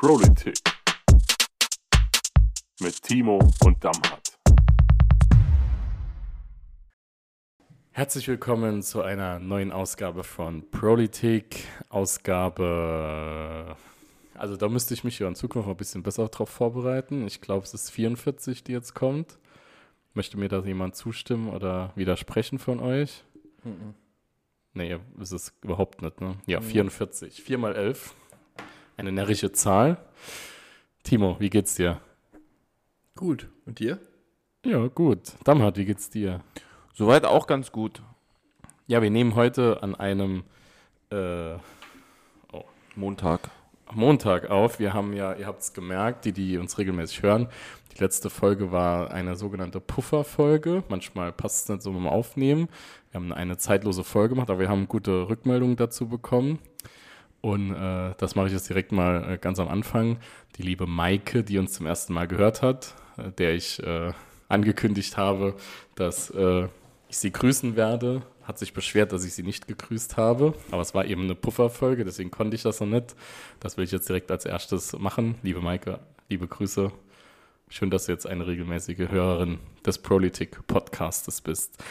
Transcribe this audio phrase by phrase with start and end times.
[0.00, 0.58] Politik
[2.80, 4.38] mit Timo und Damhardt.
[7.90, 11.66] Herzlich willkommen zu einer neuen Ausgabe von Politik.
[11.90, 13.76] Ausgabe.
[14.32, 17.26] Also, da müsste ich mich ja in Zukunft ein bisschen besser drauf vorbereiten.
[17.26, 19.38] Ich glaube, es ist 44, die jetzt kommt.
[20.14, 23.22] Möchte mir da jemand zustimmen oder widersprechen von euch?
[23.64, 23.94] Mhm.
[24.72, 26.38] Nee, ist es überhaupt nicht, ne?
[26.46, 27.42] Ja, 44.
[27.42, 28.14] 4 mal 11.
[29.00, 29.96] Eine närrische Zahl.
[31.04, 32.02] Timo, wie geht's dir?
[33.16, 33.48] Gut.
[33.64, 33.98] Und dir?
[34.62, 35.20] Ja, gut.
[35.42, 36.42] Damhardt, wie geht's dir?
[36.92, 38.02] Soweit auch ganz gut.
[38.86, 40.42] Ja, wir nehmen heute an einem
[41.08, 41.54] äh,
[42.52, 43.50] oh, Montag.
[43.90, 44.78] Montag auf.
[44.78, 47.48] Wir haben ja, ihr habt es gemerkt, die, die uns regelmäßig hören,
[47.96, 50.84] die letzte Folge war eine sogenannte Puffer-Folge.
[50.90, 52.68] Manchmal passt es nicht so mit dem Aufnehmen.
[53.12, 56.58] Wir haben eine zeitlose Folge gemacht, aber wir haben gute Rückmeldungen dazu bekommen.
[57.40, 60.18] Und äh, das mache ich jetzt direkt mal äh, ganz am Anfang.
[60.56, 64.12] Die liebe Maike, die uns zum ersten Mal gehört hat, äh, der ich äh,
[64.48, 65.54] angekündigt habe,
[65.94, 66.68] dass äh,
[67.08, 70.54] ich sie grüßen werde, hat sich beschwert, dass ich sie nicht gegrüßt habe.
[70.70, 73.14] Aber es war eben eine Pufferfolge, deswegen konnte ich das noch nicht.
[73.60, 75.36] Das will ich jetzt direkt als erstes machen.
[75.42, 76.92] Liebe Maike, liebe Grüße.
[77.68, 81.82] Schön, dass du jetzt eine regelmäßige Hörerin des Prolitic Podcastes bist.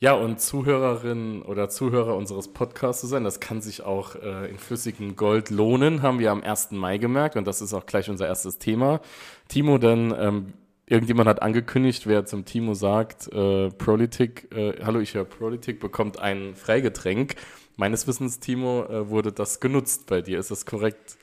[0.00, 4.56] Ja, und Zuhörerin oder Zuhörer unseres Podcasts zu sein, das kann sich auch äh, in
[4.56, 6.70] flüssigem Gold lohnen, haben wir am 1.
[6.70, 9.00] Mai gemerkt und das ist auch gleich unser erstes Thema.
[9.48, 10.52] Timo, denn ähm,
[10.86, 16.20] irgendjemand hat angekündigt, wer zum Timo sagt, äh, Prolitic, äh, hallo, ich höre Prolitic, bekommt
[16.20, 17.34] ein Freigetränk.
[17.76, 20.38] Meines Wissens, Timo, äh, wurde das genutzt bei dir.
[20.38, 21.16] Ist das korrekt?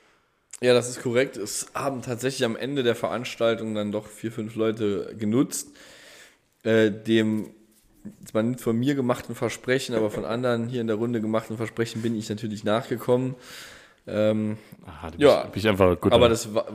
[0.60, 1.38] Ja, das ist korrekt.
[1.38, 5.70] Es haben tatsächlich am Ende der Veranstaltung dann doch vier, fünf Leute genutzt.
[6.64, 7.52] Äh, dem
[8.25, 12.02] zwar nicht von mir gemachten Versprechen, aber von anderen hier in der Runde gemachten Versprechen
[12.02, 13.36] bin ich natürlich nachgekommen.
[14.08, 16.11] Ähm, Aha, du ja, bist, einfach gut.
[16.11, 16.66] Aber das war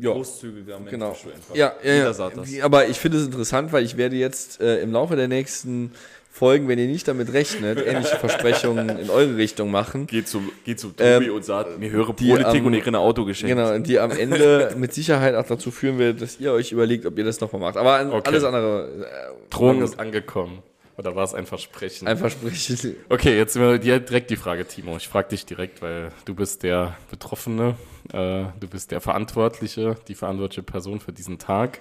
[0.00, 0.90] ja, großzügiger Mensch.
[0.90, 1.16] Genau.
[1.54, 2.64] Ja, ja, ja.
[2.64, 5.92] Aber ich finde es interessant, weil ich werde jetzt äh, im Laufe der nächsten
[6.32, 10.06] Folgen, wenn ihr nicht damit rechnet, ähnliche Versprechungen in eure Richtung machen.
[10.06, 12.96] Geht zu, geht zu Tobi ähm, und sagt, mir höre Politik am, und ich kriege
[12.96, 13.56] ein Auto geschenkt.
[13.56, 17.18] Genau, die am Ende mit Sicherheit auch dazu führen wird, dass ihr euch überlegt, ob
[17.18, 17.76] ihr das nochmal macht.
[17.76, 18.28] Aber okay.
[18.28, 18.88] alles andere.
[19.02, 20.62] Äh, Drohung ist angekommen.
[20.96, 22.06] Oder war es ein Versprechen?
[22.06, 22.96] Ein Versprechen.
[23.08, 24.98] Okay, jetzt direkt die Frage, Timo.
[24.98, 27.76] Ich frage dich direkt, weil du bist der Betroffene,
[28.12, 31.80] äh, du bist der Verantwortliche, die verantwortliche Person für diesen Tag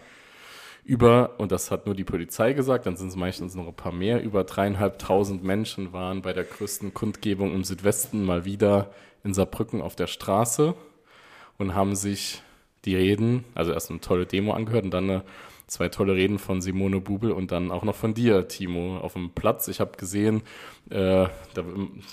[0.89, 3.91] über, und das hat nur die Polizei gesagt, dann sind es meistens noch ein paar
[3.91, 8.89] mehr, über dreieinhalbtausend Menschen waren bei der größten Kundgebung im Südwesten mal wieder
[9.23, 10.73] in Saarbrücken auf der Straße
[11.59, 12.41] und haben sich
[12.85, 15.23] die Reden, also erst eine tolle Demo angehört und dann eine,
[15.67, 19.29] zwei tolle Reden von Simone Bubel und dann auch noch von dir, Timo, auf dem
[19.29, 19.67] Platz.
[19.67, 20.41] Ich habe gesehen,
[20.89, 21.63] äh, da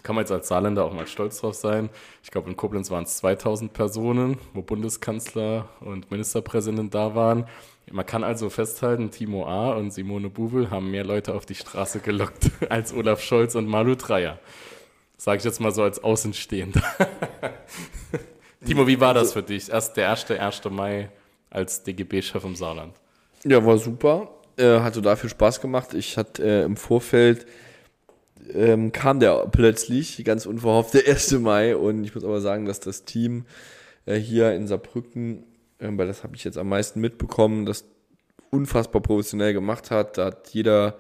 [0.02, 1.88] kann man jetzt als Saarländer auch mal stolz drauf sein.
[2.22, 7.46] Ich glaube, in Koblenz waren es 2000 Personen, wo Bundeskanzler und Ministerpräsident da waren.
[7.92, 9.74] Man kann also festhalten, Timo A.
[9.74, 13.94] und Simone Bubel haben mehr Leute auf die Straße gelockt als Olaf Scholz und Malu
[13.94, 14.38] Dreyer.
[15.16, 16.82] Sage ich jetzt mal so als Außenstehender.
[18.66, 19.70] Timo, wie war das für dich?
[19.70, 20.30] Erst der 1.
[20.32, 20.64] 1.
[20.70, 21.10] Mai
[21.48, 22.94] als DGB-Chef im Saarland.
[23.44, 24.30] Ja, war super.
[24.56, 25.94] Äh, hatte dafür Spaß gemacht.
[25.94, 27.46] Ich hatte äh, im Vorfeld
[28.52, 31.32] ähm, kam der plötzlich, ganz unverhofft, der 1.
[31.38, 31.76] Mai.
[31.76, 33.46] Und ich muss aber sagen, dass das Team
[34.06, 35.44] äh, hier in Saarbrücken
[35.80, 37.84] ähm, weil das habe ich jetzt am meisten mitbekommen, das
[38.50, 40.18] unfassbar professionell gemacht hat.
[40.18, 40.96] Da hat jeder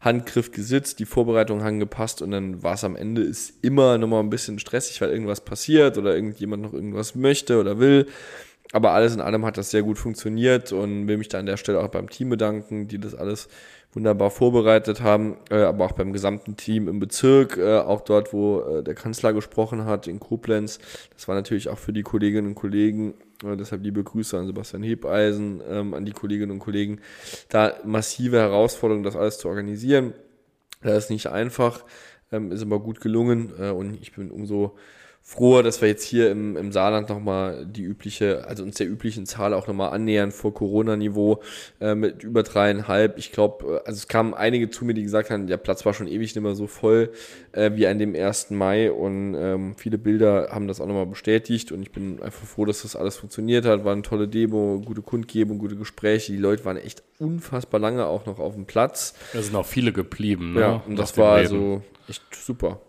[0.00, 4.22] Handgriff gesitzt, die Vorbereitungen haben gepasst und dann war es am Ende ist immer nochmal
[4.22, 8.06] ein bisschen stressig, weil irgendwas passiert oder irgendjemand noch irgendwas möchte oder will.
[8.72, 11.56] Aber alles in allem hat das sehr gut funktioniert und will mich da an der
[11.56, 13.48] Stelle auch beim Team bedanken, die das alles
[13.92, 18.60] wunderbar vorbereitet haben, äh, aber auch beim gesamten Team im Bezirk, äh, auch dort, wo
[18.60, 20.78] äh, der Kanzler gesprochen hat, in Koblenz.
[21.14, 23.14] Das war natürlich auch für die Kolleginnen und Kollegen,
[23.44, 27.00] äh, deshalb liebe Grüße an Sebastian Hebeisen, ähm, an die Kolleginnen und Kollegen,
[27.48, 30.14] da massive Herausforderung, das alles zu organisieren.
[30.82, 31.84] Das ist nicht einfach,
[32.32, 34.76] ähm, ist aber gut gelungen äh, und ich bin umso
[35.30, 39.26] froh, dass wir jetzt hier im, im Saarland nochmal die übliche, also uns der üblichen
[39.26, 41.40] Zahl auch nochmal annähern vor Corona-Niveau
[41.80, 43.16] äh, mit über dreieinhalb.
[43.16, 45.94] Ich glaube, äh, also es kamen einige zu mir, die gesagt haben, der Platz war
[45.94, 47.12] schon ewig nicht mehr so voll
[47.52, 48.50] äh, wie an dem 1.
[48.50, 52.64] Mai und ähm, viele Bilder haben das auch nochmal bestätigt und ich bin einfach froh,
[52.64, 53.84] dass das alles funktioniert hat.
[53.84, 56.32] War eine tolle Demo, gute Kundgebung, gute Gespräche.
[56.32, 59.14] Die Leute waren echt unfassbar lange auch noch auf dem Platz.
[59.32, 60.54] Da sind auch viele geblieben.
[60.54, 60.60] Ne?
[60.60, 62.80] Ja, und das war also echt super.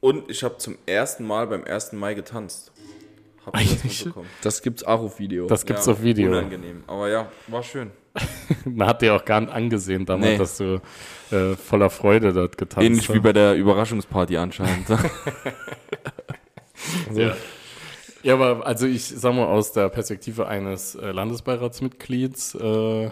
[0.00, 1.92] Und ich habe zum ersten Mal beim 1.
[1.92, 2.72] Mai getanzt.
[3.44, 4.28] Hab das mitbekommen.
[4.42, 5.46] Das gibt's auch auf Video.
[5.46, 6.30] Das gibt's ja, auf Video.
[6.30, 6.84] Unangenehm.
[6.86, 7.90] Aber ja, war schön.
[8.64, 10.38] Man hat dir auch gar nicht angesehen damals, nee.
[10.38, 10.80] dass du
[11.30, 12.84] äh, voller Freude dort getanzt hast.
[12.84, 14.88] Ähnlich wie bei der Überraschungsparty anscheinend.
[17.14, 17.36] ja.
[18.22, 23.10] Ja, aber also ich sag mal aus der Perspektive eines äh, Landesbeiratsmitglieds äh,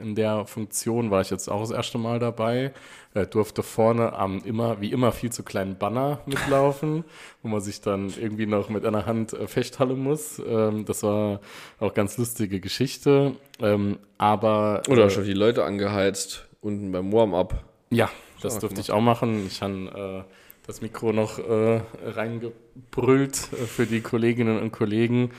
[0.00, 2.72] in der Funktion war ich jetzt auch das erste Mal dabei.
[3.14, 7.04] Äh, durfte vorne am immer, wie immer, viel zu kleinen Banner mitlaufen,
[7.42, 10.40] wo man sich dann irgendwie noch mit einer Hand äh, festhalten muss.
[10.46, 11.40] Ähm, das war
[11.78, 13.36] auch ganz lustige Geschichte.
[13.60, 17.64] Ähm, aber Oder äh, schon die Leute angeheizt, unten beim Warm-up.
[17.90, 18.10] ja,
[18.40, 19.46] das durfte ich auch machen.
[19.46, 20.32] Ich habe äh,
[20.66, 25.32] das Mikro noch äh, reingebrüllt äh, für die Kolleginnen und Kollegen.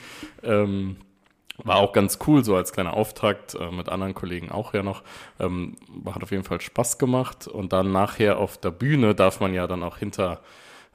[0.43, 0.97] Ähm,
[1.57, 5.03] war auch ganz cool, so als kleiner Auftakt, äh, mit anderen Kollegen auch ja noch.
[5.39, 5.75] Ähm,
[6.05, 7.47] hat auf jeden Fall Spaß gemacht.
[7.47, 10.41] Und dann nachher auf der Bühne darf man ja dann auch hinter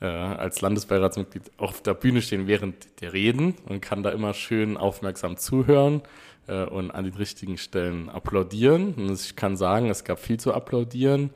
[0.01, 4.77] äh, als Landesbeiratsmitglied auf der Bühne stehen während der Reden und kann da immer schön
[4.77, 6.03] aufmerksam zuhören
[6.49, 8.95] äh, und an den richtigen Stellen applaudieren.
[8.95, 11.31] Und ich kann sagen, es gab viel zu applaudieren.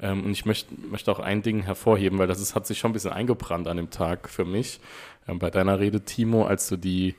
[0.00, 2.90] Ähm, und ich möchte möchte auch ein Ding hervorheben, weil das ist, hat sich schon
[2.90, 4.80] ein bisschen eingebrannt an dem Tag für mich.
[5.28, 7.14] Ähm, bei deiner Rede, Timo, als du die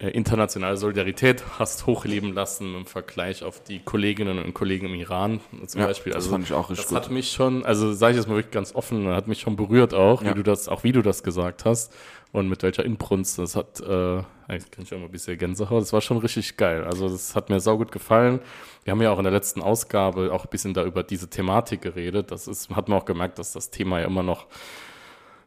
[0.00, 5.80] internationale Solidarität hast hochleben lassen im Vergleich auf die Kolleginnen und Kollegen im Iran zum
[5.80, 6.12] Ja, Beispiel.
[6.12, 7.04] das Also fand ich auch richtig das gut.
[7.06, 9.94] hat mich schon, also sage ich jetzt mal wirklich ganz offen, hat mich schon berührt
[9.94, 10.30] auch, Ja.
[10.30, 11.92] wie du das, auch wie du das gesagt hast
[12.30, 13.40] und mit welcher Inbrunst.
[13.40, 15.82] Das hat, äh, eigentlich kann ich auch mal ein bisschen Gänsehaut.
[15.82, 16.84] Das war schon richtig geil.
[16.84, 18.38] Also das hat mir saugut gefallen.
[18.84, 21.82] Wir haben ja auch in der letzten Ausgabe auch ein bisschen da über diese Thematik
[21.82, 22.30] geredet.
[22.30, 24.46] Das ist, hat man auch gemerkt, dass das Thema ja immer noch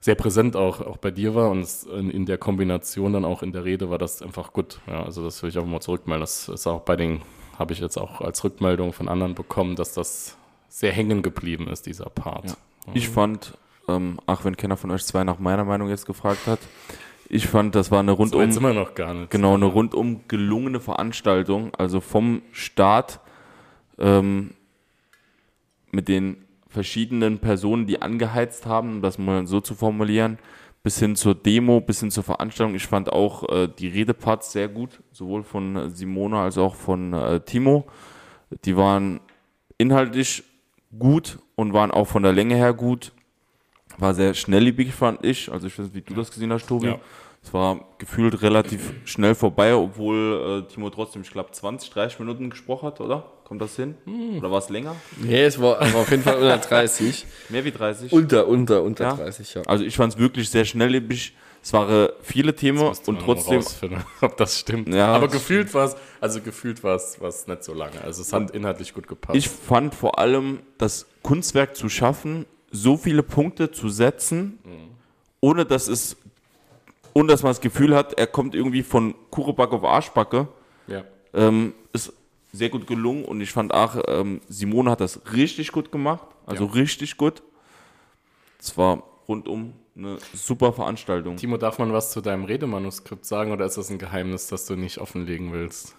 [0.01, 3.51] sehr präsent auch, auch bei dir war und in, in der Kombination dann auch in
[3.51, 4.79] der Rede war das einfach gut.
[4.87, 6.21] Ja, also das will ich auch mal zurückmelden.
[6.21, 7.21] Das ist auch bei den,
[7.57, 10.35] habe ich jetzt auch als Rückmeldung von anderen bekommen, dass das
[10.69, 12.45] sehr hängen geblieben ist, dieser Part.
[12.45, 12.55] Ja.
[12.95, 13.55] Ich fand,
[13.87, 16.59] ähm, ach, wenn keiner von euch zwei nach meiner Meinung jetzt gefragt hat,
[17.29, 19.29] ich fand, das war eine So rundum, sind wir noch gar nicht.
[19.29, 21.73] genau, eine rundum gelungene Veranstaltung.
[21.75, 23.19] Also vom Start
[23.99, 24.51] ähm,
[25.91, 30.39] mit den verschiedenen Personen, die angeheizt haben, um das mal so zu formulieren,
[30.83, 32.75] bis hin zur Demo, bis hin zur Veranstaltung.
[32.75, 37.41] Ich fand auch äh, die Redeparts sehr gut, sowohl von Simona als auch von äh,
[37.41, 37.85] Timo.
[38.65, 39.19] Die waren
[39.77, 40.43] inhaltlich
[40.97, 43.11] gut und waren auch von der Länge her gut.
[43.97, 45.51] War sehr schnelllebig, fand ich.
[45.51, 46.87] Also ich weiß nicht, wie du das gesehen hast, Tobi.
[46.87, 46.99] Ja.
[47.43, 52.49] Es war gefühlt relativ schnell vorbei, obwohl äh, Timo trotzdem, ich glaube, 20, 30 Minuten
[52.51, 53.31] gesprochen hat, oder?
[53.45, 53.95] Kommt das hin?
[54.37, 54.95] Oder war es länger?
[55.17, 57.25] Nee, es war, war auf jeden Fall unter 30.
[57.49, 58.13] Mehr wie 30?
[58.13, 59.13] Unter, unter, unter Ja.
[59.15, 59.61] 30, ja.
[59.63, 61.35] Also ich fand es wirklich sehr schnelllebig.
[61.63, 64.87] Es waren viele Themen Müsste und trotzdem rausfinden, ob das stimmt.
[64.93, 65.07] Ja.
[65.07, 68.01] Aber gefühlt war es, also gefühlt war es, war es nicht so lange.
[68.01, 69.35] Also es hat inhaltlich gut gepasst.
[69.35, 74.59] Ich fand vor allem das Kunstwerk zu schaffen, so viele Punkte zu setzen,
[75.41, 76.15] ohne dass es,
[77.13, 80.47] ohne dass man das Gefühl hat, er kommt irgendwie von Kucheback auf Arschbacke,
[80.87, 81.03] ja.
[81.33, 82.13] ähm, ist
[82.53, 86.65] sehr gut gelungen und ich fand auch, ähm, Simone hat das richtig gut gemacht, also
[86.65, 86.71] Ja.
[86.71, 87.41] richtig gut.
[88.59, 91.37] Es war rundum eine super Veranstaltung.
[91.37, 94.75] Timo, darf man was zu deinem Redemanuskript sagen oder ist das ein Geheimnis, das du
[94.75, 95.95] nicht offenlegen willst?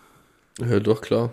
[0.60, 1.30] Ja, doch, klar.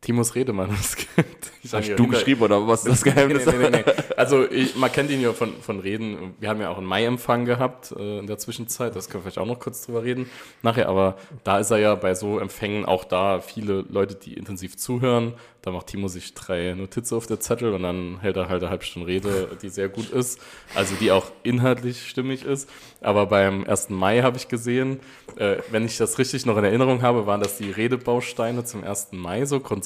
[0.00, 1.52] Timos Redemanuskript.
[1.66, 3.44] Ich sag Hast du geschrieben oder was ist das Geheimnis?
[3.44, 3.92] Nee, nee, nee, nee.
[4.16, 6.34] Also ich, man kennt ihn ja von, von Reden.
[6.38, 8.94] Wir haben ja auch einen Mai-Empfang gehabt äh, in der Zwischenzeit.
[8.94, 10.30] Das können wir vielleicht auch noch kurz drüber reden
[10.62, 10.88] nachher.
[10.88, 15.34] Aber da ist er ja bei so Empfängen auch da viele Leute, die intensiv zuhören.
[15.62, 18.70] Da macht Timo sich drei Notizen auf der Zettel und dann hält er halt eine
[18.70, 20.40] halbe Stunde Rede, die sehr gut ist.
[20.76, 22.70] Also die auch inhaltlich stimmig ist.
[23.00, 23.90] Aber beim 1.
[23.90, 25.00] Mai habe ich gesehen,
[25.34, 29.08] äh, wenn ich das richtig noch in Erinnerung habe, waren das die Redebausteine zum 1.
[29.10, 29.85] Mai so grundsätzlich.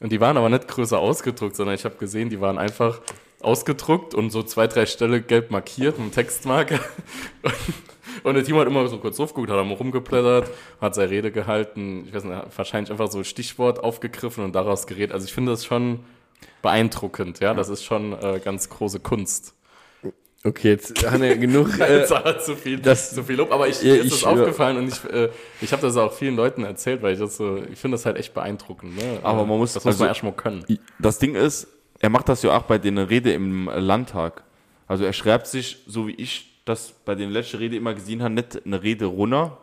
[0.00, 3.00] Und die waren aber nicht größer ausgedruckt, sondern ich habe gesehen, die waren einfach
[3.40, 6.80] ausgedruckt und so zwei, drei Stelle gelb markiert mit einem Textmarker.
[8.22, 11.32] Und der Timo hat immer so kurz aufgeguckt, hat er mal rumgeblättert, hat seine Rede
[11.32, 15.12] gehalten, ich weiß nicht, wahrscheinlich einfach so ein Stichwort aufgegriffen und daraus geredet.
[15.12, 16.00] Also ich finde das schon
[16.60, 19.54] beeindruckend, ja, das ist schon äh, ganz große Kunst.
[20.42, 21.78] Okay, jetzt haben wir genug.
[21.78, 24.88] Äh, zu viel, das- zu viel Lob, aber ich, Ja, mir ist das aufgefallen und
[24.88, 25.28] ich, äh,
[25.60, 28.16] ich habe das auch vielen Leuten erzählt, weil ich das so, ich finde das halt
[28.16, 28.96] echt beeindruckend.
[28.96, 29.18] Ne?
[29.22, 30.64] Aber man muss- das muss also- man erstmal können.
[30.98, 31.66] Das Ding ist,
[31.98, 34.42] er macht das ja auch bei den Rede im Landtag.
[34.86, 38.34] Also er schreibt sich, so wie ich das bei den letzten Rede immer gesehen habe,
[38.34, 39.58] nicht eine Rede runter,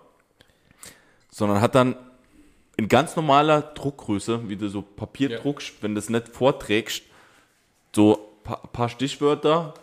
[1.32, 1.96] sondern hat dann
[2.78, 5.40] in ganz normaler Druckgröße, wie du so Papier Ja.
[5.40, 7.02] druckst, wenn du es nicht vorträgst,
[7.96, 9.74] so ein pa paar Stichwörter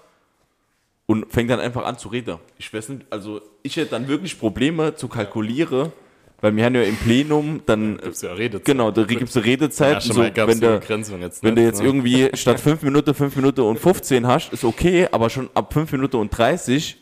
[1.07, 2.39] und fängt dann einfach an zu reden.
[2.59, 5.93] Ich weiß nicht, also ich hätte dann wirklich Probleme zu kalkulieren,
[6.41, 8.65] weil wir haben ja im Plenum dann, Gibt's ja Redezeit.
[8.65, 11.43] genau, da gibt es eine Redezeit, Ja, schon so, mal gab's wenn der, Begrenzung jetzt
[11.43, 11.87] wenn du jetzt ne?
[11.87, 15.93] irgendwie statt 5 Minuten 5 Minuten und 15 hast, ist okay, aber schon ab 5
[15.93, 16.99] Minuten und 30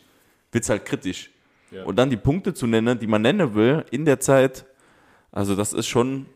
[0.51, 1.29] wird es halt kritisch.
[1.71, 1.83] Ja.
[1.83, 4.65] Und dann die Punkte zu nennen, die man nennen will in der Zeit,
[5.31, 6.27] also das ist schon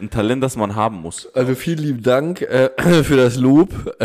[0.00, 1.28] ein Talent, das man haben muss.
[1.34, 2.70] Also vielen lieben Dank äh,
[3.04, 3.68] für das Lob.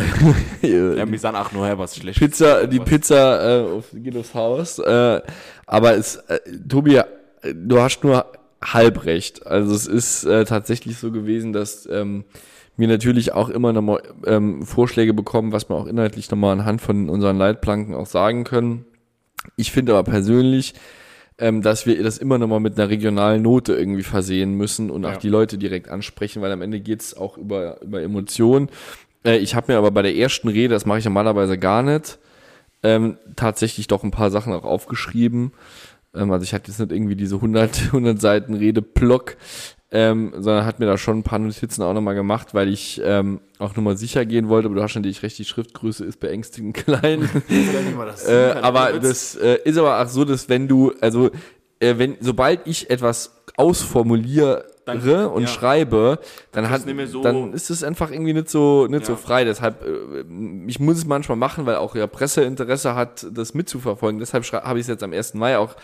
[0.61, 2.19] Ja, mir sagen auch nur, was schlecht.
[2.19, 4.79] Pizza, die Pizza äh, auf, geht aufs Haus.
[4.79, 5.21] Äh,
[5.65, 7.03] aber es, äh, Tobi, äh,
[7.53, 8.25] du hast nur
[8.61, 9.47] halb recht.
[9.47, 12.25] Also es ist äh, tatsächlich so gewesen, dass ähm,
[12.75, 17.09] wir natürlich auch immer nochmal ähm, Vorschläge bekommen, was wir auch inhaltlich nochmal anhand von
[17.09, 18.85] unseren Leitplanken auch sagen können.
[19.55, 20.73] Ich finde aber persönlich,
[21.39, 25.13] ähm, dass wir das immer nochmal mit einer regionalen Note irgendwie versehen müssen und auch
[25.13, 25.17] Ja.
[25.17, 28.69] die Leute direkt ansprechen, weil am Ende geht's auch über, über Emotionen.
[29.25, 32.19] Äh, ich habe mir aber bei der ersten Rede, das mache ich normalerweise gar nicht,
[32.83, 35.51] ähm, tatsächlich doch ein paar Sachen auch aufgeschrieben.
[36.15, 39.35] Ähm, also ich hatte jetzt nicht irgendwie diese 100, 100 Seiten Rede-Block,
[39.91, 43.39] ähm, sondern hat mir da schon ein paar Notizen auch nochmal gemacht, weil ich ähm,
[43.57, 47.27] auch nochmal sicher gehen wollte, aber du hast natürlich recht, die Schriftgröße ist beängstigend klein.
[48.27, 51.31] Äh, aber das äh, ist aber auch so, dass wenn du, also
[51.79, 55.47] äh, wenn, sobald ich etwas ausformuliere Dann- und ja.
[55.47, 56.19] schreibe,
[56.51, 59.17] dann Das hat, so- dann ist es einfach irgendwie nicht so, nicht so Ja.
[59.17, 59.43] frei.
[59.43, 60.23] Deshalb, äh,
[60.67, 64.19] ich muss es manchmal machen, weil auch ja Presseinteresse hat, das mitzuverfolgen.
[64.19, 65.33] Deshalb habe ich es jetzt am 1.
[65.35, 65.75] Mai auch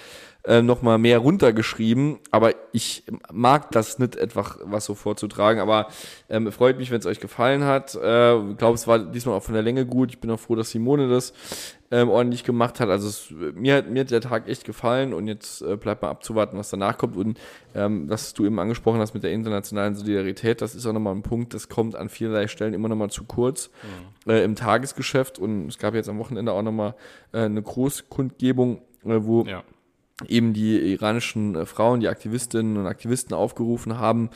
[0.48, 5.88] äh, nochmal mehr runtergeschrieben, aber ich mag das nicht etwas was so vorzutragen, aber
[6.30, 7.96] ähm, freut mich, wenn es euch gefallen hat.
[7.96, 10.12] Äh, ich glaube, es war diesmal auch von der Länge gut.
[10.12, 11.34] Ich bin auch froh, dass Simone das
[11.92, 12.90] ähm, ordentlich gemacht hat.
[12.90, 16.10] Also es, mir, hat, mir hat der Tag echt gefallen und jetzt äh, bleibt mal
[16.10, 17.16] abzuwarten, was danach kommt.
[17.16, 17.40] Und
[17.74, 21.24] ähm, was du eben angesprochen hast mit der internationalen Solidarität, das ist auch nochmal ein
[21.24, 23.70] Punkt, das kommt an vielerlei Stellen immer nochmal zu kurz
[24.28, 25.40] äh, im Tagesgeschäft.
[25.40, 26.96] Und es gab jetzt am Wochenende auch nochmal
[27.32, 29.64] äh, eine Großkundgebung, äh, wo Ja.
[30.28, 34.30] Eben die iranischen äh, Frauen, die Aktivistinnen und Aktivisten aufgerufen haben.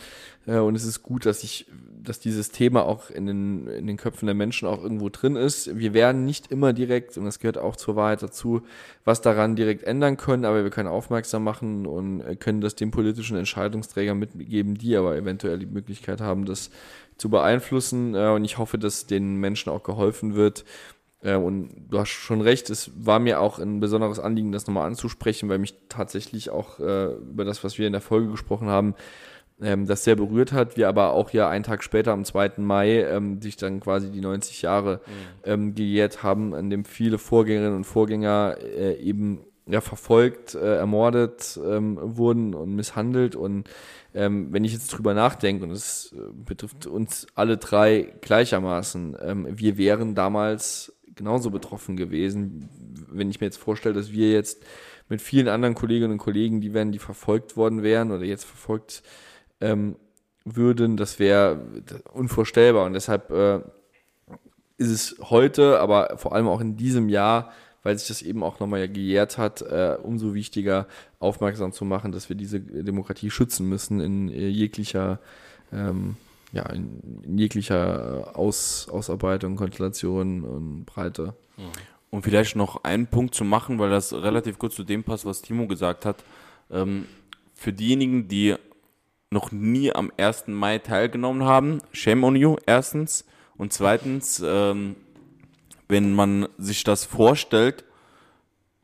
[0.45, 1.67] Äh, und es ist gut, dass ich,
[2.03, 5.77] dass dieses Thema auch in den, in den Köpfen der Menschen auch irgendwo drin ist.
[5.77, 8.61] Wir werden nicht immer direkt, und das gehört auch zur Wahrheit dazu,
[9.05, 12.91] was daran direkt ändern können, aber wir können aufmerksam machen und äh, können das den
[12.91, 16.71] politischen Entscheidungsträgern mitgeben, die aber eventuell die Möglichkeit haben, das
[17.15, 18.15] zu beeinflussen.
[18.15, 20.63] Und ich hoffe, dass den Menschen auch geholfen wird,
[21.21, 24.87] äh, und du hast schon recht, es war mir auch ein besonderes Anliegen, das nochmal
[24.87, 28.95] anzusprechen, weil mich tatsächlich auch äh, über das, was wir in der Folge gesprochen haben,
[29.61, 30.77] ähm, das sehr berührt hat.
[30.77, 32.53] Wir aber auch ja einen Tag später, am 2.
[32.57, 35.01] Mai, ähm, sich dann quasi die 90 Jahre
[35.43, 41.59] ähm, gejährt haben, an dem viele Vorgängerinnen und Vorgänger äh, eben ja, verfolgt, äh, ermordet
[41.63, 43.35] ähm, wurden und misshandelt.
[43.35, 43.69] Und
[44.15, 49.47] ähm, wenn ich jetzt drüber nachdenke, und es äh, betrifft uns alle drei gleichermaßen, ähm,
[49.51, 52.69] wir wären damals genauso betroffen gewesen,
[53.11, 54.63] wenn ich mir jetzt vorstelle, dass wir jetzt
[55.09, 59.03] mit vielen anderen Kolleginnen und Kollegen, die wären, die verfolgt worden wären oder jetzt verfolgt
[59.59, 59.95] ähm,
[60.45, 61.61] würden, das wäre
[62.13, 62.85] unvorstellbar.
[62.85, 63.59] Und deshalb äh,
[64.77, 67.51] ist es heute, aber vor allem auch in diesem Jahr,
[67.83, 70.87] weil sich das eben auch nochmal gejährt hat, äh, umso wichtiger
[71.19, 75.19] aufmerksam zu machen, dass wir diese Demokratie schützen müssen in äh, jeglicher,
[75.71, 76.15] ähm,
[76.51, 81.35] ja, in, in jeglicher Aus, Ausarbeitung, Konstellation und Breite.
[82.09, 85.41] Und vielleicht noch einen Punkt zu machen, weil das relativ gut zu dem passt, was
[85.41, 86.23] Timo gesagt hat.
[86.71, 87.05] Ähm,
[87.53, 88.55] für diejenigen, die
[89.31, 90.47] noch nie am 1.
[90.47, 93.25] Mai teilgenommen haben, shame on you, erstens.
[93.57, 94.95] Und zweitens, ähm,
[95.87, 97.83] wenn man sich das vorstellt,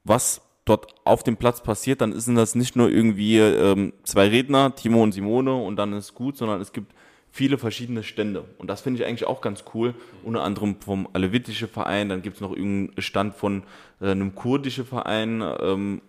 [0.03, 4.75] was dort auf dem Platz passiert, dann sind das nicht nur irgendwie ähm, zwei Redner,
[4.75, 6.93] Timo und Simone, und dann ist gut, sondern es gibt
[7.35, 8.45] viele verschiedene Stände.
[8.59, 9.93] Und das finde ich eigentlich auch ganz cool.
[10.23, 13.63] Unter anderem vom Alevitische Verein, dann gibt es noch irgendeinen Stand von
[13.99, 16.01] äh, einem kurdischen Verein ähm,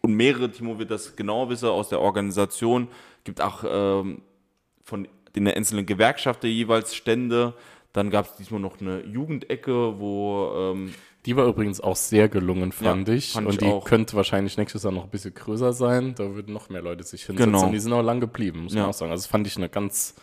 [0.00, 2.88] und mehrere, Timo wird das genauer wissen, aus der Organisation.
[3.24, 4.22] Gibt auch ähm,
[4.82, 7.52] von den einzelnen Gewerkschaften jeweils Stände.
[7.92, 10.94] Dann gab es diesmal noch eine Jugendecke, wo ähm,
[11.26, 13.32] Die war übrigens auch sehr gelungen, fand Ja, ich.
[13.32, 13.84] fand und ich die auch.
[13.84, 16.14] könnte wahrscheinlich nächstes Jahr noch ein bisschen größer sein.
[16.16, 17.52] Da würden noch mehr Leute sich hinsetzen.
[17.52, 17.66] Genau.
[17.66, 18.80] Und die sind auch lang geblieben, muss Ja.
[18.80, 19.12] man auch sagen.
[19.12, 20.14] Also das fand ich eine ganz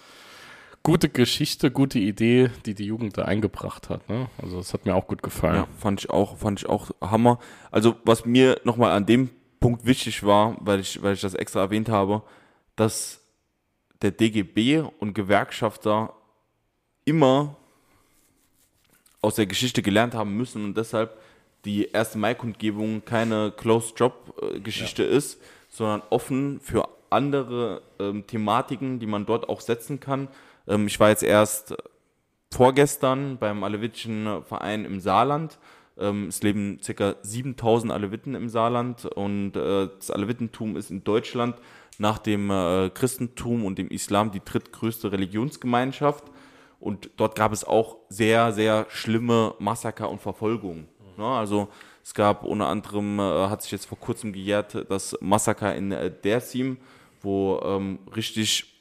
[0.84, 4.08] gute Geschichte, gute Idee, die die Jugend da eingebracht hat.
[4.10, 4.28] Ne?
[4.42, 5.56] Also das hat mir auch gut gefallen.
[5.56, 7.40] Ja, fand ich auch, fand ich auch Hammer.
[7.72, 11.60] Also was mir nochmal an dem Punkt wichtig war, weil ich, weil ich das extra
[11.62, 12.24] erwähnt habe,
[12.76, 13.22] dass
[14.02, 16.14] der DGB und Gewerkschafter
[17.06, 17.58] immer
[19.22, 21.20] aus der Geschichte gelernt haben müssen und deshalb
[21.66, 22.16] die 1.
[22.16, 30.00] Mai-Kundgebung keine Closed-Job-Geschichte ist, sondern offen für andere ähm, Thematiken, die man dort auch setzen
[30.00, 30.30] kann.
[30.70, 31.76] Ähm, ich war jetzt erst
[32.52, 35.60] vorgestern beim Alevitischen Verein im Saarland.
[35.98, 37.16] Ähm, es leben ca.
[37.22, 41.56] 7000 Aleviten im Saarland und äh, das Alevitentum ist in Deutschland
[41.98, 46.24] nach dem äh, Christentum und dem Islam die drittgrößte Religionsgemeinschaft.
[46.80, 50.88] Und dort gab es auch sehr, sehr schlimme Massaker und Verfolgungen.
[51.18, 51.26] Ne?
[51.26, 51.68] Also
[52.02, 55.90] es gab unter anderem, äh, hat sich jetzt vor kurzem gejährt, das Massaker in
[56.24, 56.78] Dersim,
[57.22, 58.79] wo ähm, richtig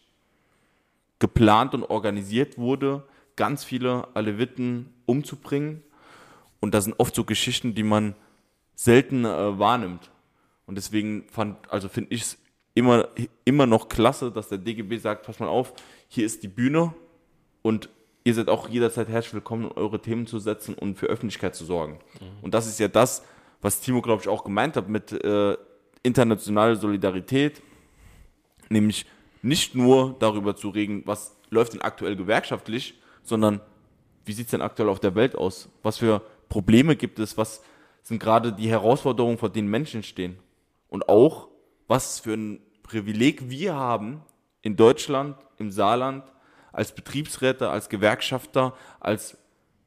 [1.19, 3.05] geplant und organisiert wurde,
[3.37, 5.83] ganz viele Aleviten umzubringen.
[6.61, 8.15] Und das sind oft so Geschichten, die man
[8.75, 10.11] selten äh, wahrnimmt.
[10.67, 12.39] Und deswegen fand, also finde ich es
[12.75, 13.09] immer,
[13.45, 15.73] immer noch klasse, dass der DGB sagt, pass mal auf,
[16.09, 16.95] hier ist die Bühne
[17.63, 17.89] und
[18.25, 21.99] ihr seid auch jederzeit herzlich willkommen, eure Themen zu setzen und für Öffentlichkeit zu sorgen.
[22.43, 23.25] Und das ist ja das,
[23.63, 25.57] was Timo, glaube ich, auch gemeint hat mit äh,
[26.03, 27.63] internationaler Solidarität,
[28.69, 29.07] nämlich
[29.43, 33.61] nicht nur darüber zu reden, was läuft denn aktuell gewerkschaftlich, sondern
[34.25, 35.69] wie sieht es denn aktuell auf der Welt aus?
[35.83, 37.37] Was für Probleme gibt es?
[37.39, 37.63] Was
[38.03, 40.39] sind gerade die Herausforderungen, vor denen Menschen stehen?
[40.89, 41.49] Und auch,
[41.87, 44.23] was für ein Privileg wir haben
[44.63, 46.25] in Deutschland, im Saarland,
[46.73, 49.37] als Betriebsräte, als Gewerkschafter, als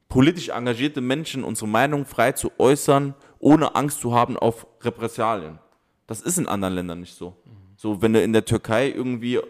[0.08, 5.58] politisch engagierte Menschen unsere Meinung frei zu äußern, ohne Angst zu haben auf Repressalien.
[6.06, 7.36] Das ist in anderen Ländern nicht so.
[7.82, 9.40] So, wenn du in der Türkei irgendwie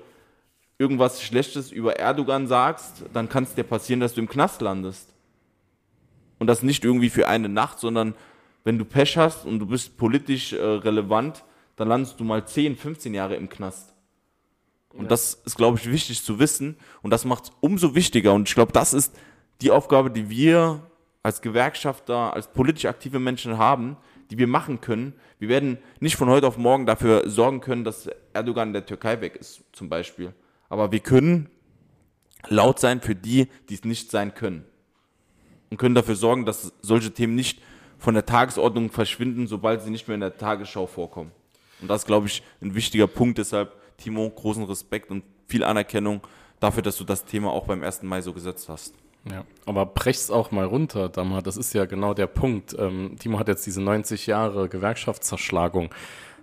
[0.79, 5.13] irgendwas Schlechtes über Erdogan sagst, dann kann es dir passieren, dass du im Knast landest.
[6.39, 8.15] Und das nicht irgendwie für eine Nacht, sondern
[8.65, 11.45] wenn du Pech hast und du bist politisch äh, relevant,
[11.77, 13.93] dann landest du mal 10, 15 Jahre im Knast.
[14.95, 16.79] Und das ist, glaube ich, wichtig zu wissen.
[17.03, 18.33] Und das macht es umso wichtiger.
[18.33, 19.15] Und ich glaube, das ist
[19.61, 20.81] die Aufgabe, die wir
[21.23, 23.99] als Gewerkschafter, als politisch aktive Menschen haben,
[24.31, 25.15] die wir machen können.
[25.39, 29.21] Wir werden nicht von heute auf morgen dafür sorgen können, dass Erdogan in der Türkei
[29.21, 30.33] weg ist, zum Beispiel.
[30.69, 31.49] Aber wir können
[32.49, 34.65] laut sein für die, die es nicht sein können.
[35.71, 37.61] Und können dafür sorgen, dass solche Themen nicht
[37.99, 41.33] von der Tagesordnung verschwinden, sobald sie nicht mehr in der Tagesschau vorkommen.
[41.81, 43.39] Und das ist, glaube ich, ein wichtiger Punkt.
[43.39, 46.21] Deshalb, Timo, großen Respekt und viel Anerkennung
[46.61, 48.03] dafür, dass du das Thema auch beim 1.
[48.03, 48.95] Mai so gesetzt hast.
[49.31, 51.43] Ja, aber brech's auch mal runter, Dammer.
[51.43, 52.75] Das ist ja genau der Punkt.
[52.79, 55.91] Ähm, Timo hat jetzt diese 90 Jahre Gewerkschaftszerschlagung.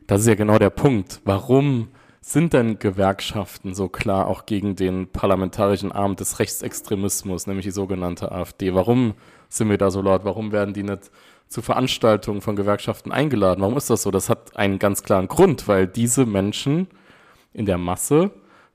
[0.08, 1.20] Das ist ja genau der Punkt.
[1.26, 1.90] Warum
[2.22, 8.32] sind denn Gewerkschaften so klar auch gegen den parlamentarischen Arm des Rechtsextremismus, nämlich die sogenannte
[8.32, 8.74] AfD?
[8.74, 9.14] Warum
[9.50, 10.24] sind wir da so laut?
[10.24, 11.12] Warum werden die nicht
[11.48, 13.62] zu Veranstaltungen von Gewerkschaften eingeladen?
[13.62, 14.12] Warum ist das so?
[14.12, 16.88] Das hat einen ganz klaren Grund, weil diese Menschen
[17.54, 18.32] in der Masse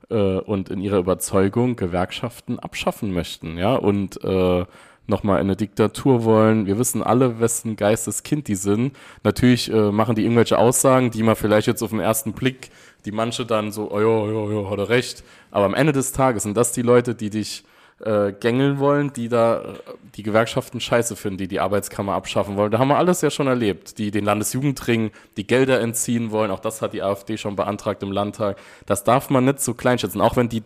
[0.09, 4.65] äh, und in ihrer Überzeugung Gewerkschaften abschaffen möchten, ja, und äh,
[5.07, 6.65] nochmal in eine Diktatur wollen.
[6.65, 8.95] Wir wissen alle, wessen Geisteskind die sind.
[9.23, 12.69] Natürlich äh, machen die irgendwelche Aussagen, die man vielleicht jetzt auf den ersten Blick,
[13.05, 15.23] die manche dann so, oh jo, jo, jo, hat er recht.
[15.51, 17.63] Aber am Ende des Tages sind das die Leute, die dich
[18.01, 19.73] äh, gängeln wollen, die da äh,
[20.15, 22.71] die Gewerkschaften scheiße finden, die die Arbeitskammer abschaffen wollen.
[22.71, 23.97] Da haben wir alles ja schon erlebt.
[23.97, 26.51] Die den Landesjugendring die Gelder entziehen wollen.
[26.51, 28.57] Auch das hat die AfD schon beantragt im Landtag.
[28.85, 30.21] Das darf man nicht so kleinschätzen.
[30.21, 30.63] Auch wenn die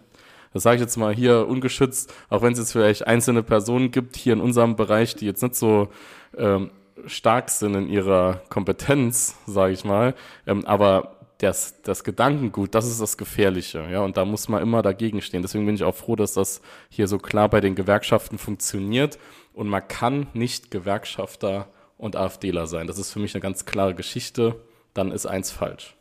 [0.52, 4.16] das sage ich jetzt mal hier ungeschützt, auch wenn es jetzt vielleicht einzelne Personen gibt
[4.16, 5.90] hier in unserem Bereich, die jetzt nicht so
[6.36, 6.72] ähm,
[7.06, 10.16] stark sind in ihrer Kompetenz, sage ich mal,
[10.48, 14.82] ähm, aber das, das Gedankengut, das ist das Gefährliche, ja, und da muss man immer
[14.82, 15.42] dagegen stehen.
[15.42, 19.18] Deswegen bin ich auch froh, dass das hier so klar bei den Gewerkschaften funktioniert
[19.54, 22.88] und man kann nicht Gewerkschafter und AfDler sein.
[22.88, 24.56] Das ist für mich eine ganz klare Geschichte.
[24.94, 25.96] Dann ist eins falsch.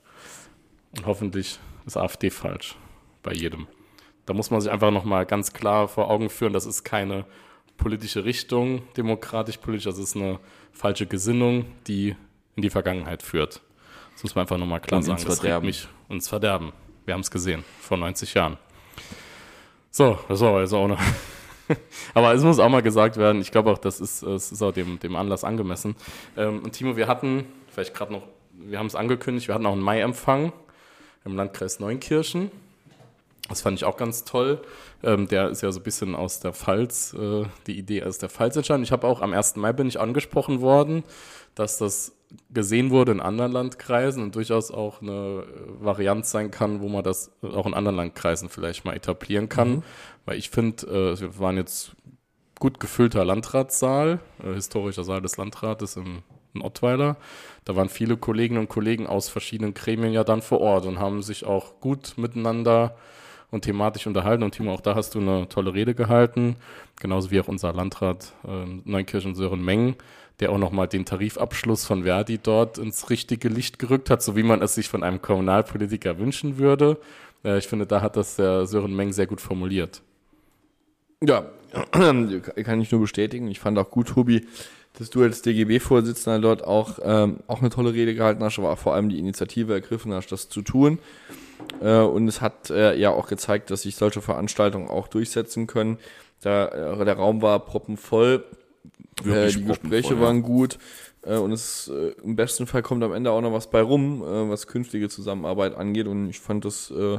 [0.96, 2.76] Und hoffentlich ist AfD falsch
[3.22, 3.66] bei jedem.
[4.26, 7.26] Da muss man sich einfach nochmal ganz klar vor Augen führen, das ist keine
[7.76, 10.40] politische Richtung, demokratisch-politisch, das ist eine
[10.72, 12.16] falsche Gesinnung, die
[12.56, 13.62] in die Vergangenheit führt.
[14.18, 15.18] Das muss man einfach nochmal klar Und sagen.
[15.20, 15.66] ins Das Verderben.
[15.66, 16.72] mich ins Verderben.
[17.04, 18.56] Wir haben es gesehen, vor 90 Jahren.
[19.92, 20.98] So, das war jetzt auch eine.
[22.14, 24.72] Aber es muss auch mal gesagt werden, ich glaube auch, das ist, es ist auch
[24.72, 25.94] dem, dem Anlass angemessen.
[26.36, 28.22] Ähm, und Timo, wir hatten, vielleicht gerade noch,
[28.54, 30.52] wir haben es angekündigt, wir hatten auch einen Mai-Empfang
[31.24, 32.50] im Landkreis Neunkirchen.
[33.48, 34.60] Das fand ich auch ganz toll.
[35.04, 38.30] Ähm, der ist ja so ein bisschen aus der Pfalz, äh, die Idee aus der
[38.30, 38.82] Pfalz entstanden.
[38.82, 39.54] Ich habe auch am 1.
[39.54, 41.04] Mai bin ich angesprochen worden,
[41.54, 42.17] dass das
[42.50, 47.02] gesehen wurde in anderen Landkreisen und durchaus auch eine äh, Variante sein kann, wo man
[47.02, 49.82] das auch in anderen Landkreisen vielleicht mal etablieren kann.
[50.24, 51.92] Weil ich finde, äh, wir waren jetzt
[52.58, 56.22] gut gefüllter Landratssaal, äh, historischer Saal des Landrates im,
[56.54, 57.16] in Ottweiler.
[57.64, 61.22] Da waren viele Kolleginnen und Kollegen aus verschiedenen Gremien ja dann vor Ort und haben
[61.22, 62.96] sich auch gut miteinander
[63.50, 64.42] und thematisch unterhalten.
[64.42, 66.56] Und Timo, auch da hast du eine tolle Rede gehalten,
[67.00, 69.96] genauso wie auch unser Landrat äh, Neunkirchen Sören Meng,
[70.40, 74.42] der auch nochmal den Tarifabschluss von Verdi dort ins richtige Licht gerückt hat, so wie
[74.42, 76.98] man es sich von einem Kommunalpolitiker wünschen würde.
[77.44, 80.02] Äh, ich finde, da hat das der Sören Meng sehr gut formuliert.
[81.22, 81.46] Ja,
[81.92, 83.48] kann ich nur bestätigen.
[83.48, 84.46] Ich fand auch gut, Tobi,
[84.98, 88.94] dass du als DGB-Vorsitzender dort auch, ähm, auch eine tolle Rede gehalten hast, aber vor
[88.94, 90.98] allem die Initiative ergriffen hast, das zu tun.
[91.80, 95.98] Äh, und es hat äh, ja auch gezeigt, dass sich solche Veranstaltungen auch durchsetzen können.
[96.40, 98.44] Da, äh, der Raum war proppenvoll,
[99.20, 100.20] äh, Wirklich die proppenvoll, Gespräche ja.
[100.20, 100.78] waren gut
[101.22, 104.22] äh, und es äh, im besten Fall kommt am Ende auch noch was bei rum,
[104.22, 106.06] äh, was künftige Zusammenarbeit angeht.
[106.06, 107.18] Und ich fand das äh,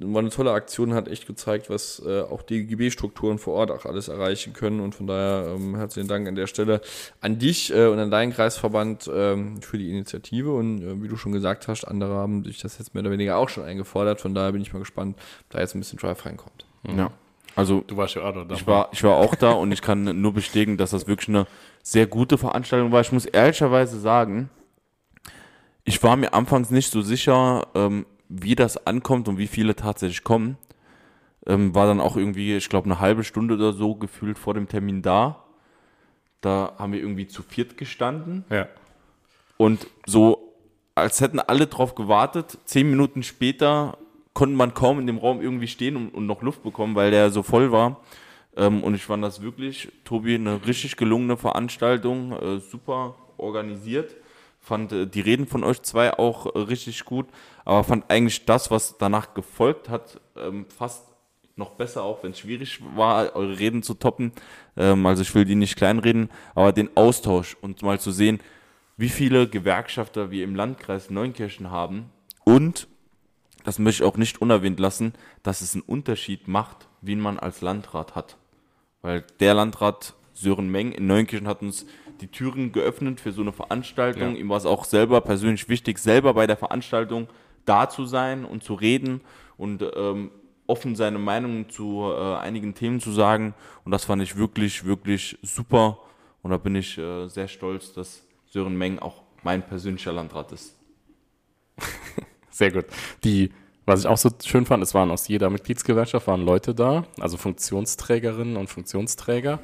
[0.00, 3.84] war eine tolle Aktion, hat echt gezeigt, was äh, auch die GB-Strukturen vor Ort auch
[3.86, 4.80] alles erreichen können.
[4.80, 6.80] Und von daher ähm, herzlichen Dank an der Stelle
[7.20, 10.52] an dich äh, und an deinen Kreisverband ähm, für die Initiative.
[10.52, 13.36] Und äh, wie du schon gesagt hast, andere haben sich das jetzt mehr oder weniger
[13.36, 14.20] auch schon eingefordert.
[14.20, 16.66] Von daher bin ich mal gespannt, ob da jetzt ein bisschen Drive reinkommt.
[16.96, 17.12] Ja.
[17.56, 18.54] Also Du warst ja auch da.
[18.54, 21.46] ich war, ich war auch da und ich kann nur bestätigen, dass das wirklich eine
[21.82, 23.00] sehr gute Veranstaltung war.
[23.00, 24.50] Ich muss ehrlicherweise sagen,
[25.84, 30.24] ich war mir anfangs nicht so sicher, ähm, wie das ankommt und wie viele tatsächlich
[30.24, 30.56] kommen.
[31.46, 34.66] Ähm, war dann auch irgendwie, ich glaube, eine halbe Stunde oder so gefühlt vor dem
[34.66, 35.44] Termin da.
[36.40, 38.44] Da haben wir irgendwie zu viert gestanden.
[38.50, 38.66] Ja.
[39.58, 40.54] Und so,
[40.94, 43.98] als hätten alle drauf gewartet, zehn Minuten später
[44.34, 47.30] konnte man kaum in dem Raum irgendwie stehen und, und noch Luft bekommen, weil der
[47.30, 48.00] so voll war.
[48.56, 54.14] Ähm, und ich fand das wirklich, Tobi, eine richtig gelungene Veranstaltung, äh, super organisiert.
[54.60, 57.26] Fand äh, die Reden von euch zwei auch äh, richtig gut,
[57.64, 61.06] aber fand eigentlich das, was danach gefolgt hat, ähm, fast
[61.56, 64.32] noch besser, auch wenn es schwierig war, eure Reden zu toppen.
[64.76, 68.40] Ähm, also ich will die nicht kleinreden, aber den Austausch und mal zu sehen,
[68.96, 72.10] wie viele Gewerkschafter wir im Landkreis Neunkirchen haben
[72.44, 72.88] und
[73.64, 77.60] das möchte ich auch nicht unerwähnt lassen, dass es einen Unterschied macht, wen man als
[77.60, 78.36] Landrat hat.
[79.02, 81.86] Weil der Landrat Sören Meng in Neunkirchen hat uns
[82.20, 84.34] die Türen geöffnet für so eine Veranstaltung.
[84.34, 84.40] Ja.
[84.40, 87.28] Ihm war es auch selber persönlich wichtig, selber bei der Veranstaltung
[87.64, 89.20] da zu sein und zu reden
[89.56, 90.30] und ähm,
[90.66, 93.54] offen seine Meinung zu äh, einigen Themen zu sagen.
[93.84, 95.98] Und das fand ich wirklich, wirklich super.
[96.42, 100.76] Und da bin ich äh, sehr stolz, dass Sören Meng auch mein persönlicher Landrat ist.
[102.54, 102.84] Sehr gut.
[103.24, 103.50] Die,
[103.84, 107.36] was ich auch so schön fand, es waren aus jeder Mitgliedsgewerkschaft waren Leute da, also
[107.36, 109.58] Funktionsträgerinnen und Funktionsträger.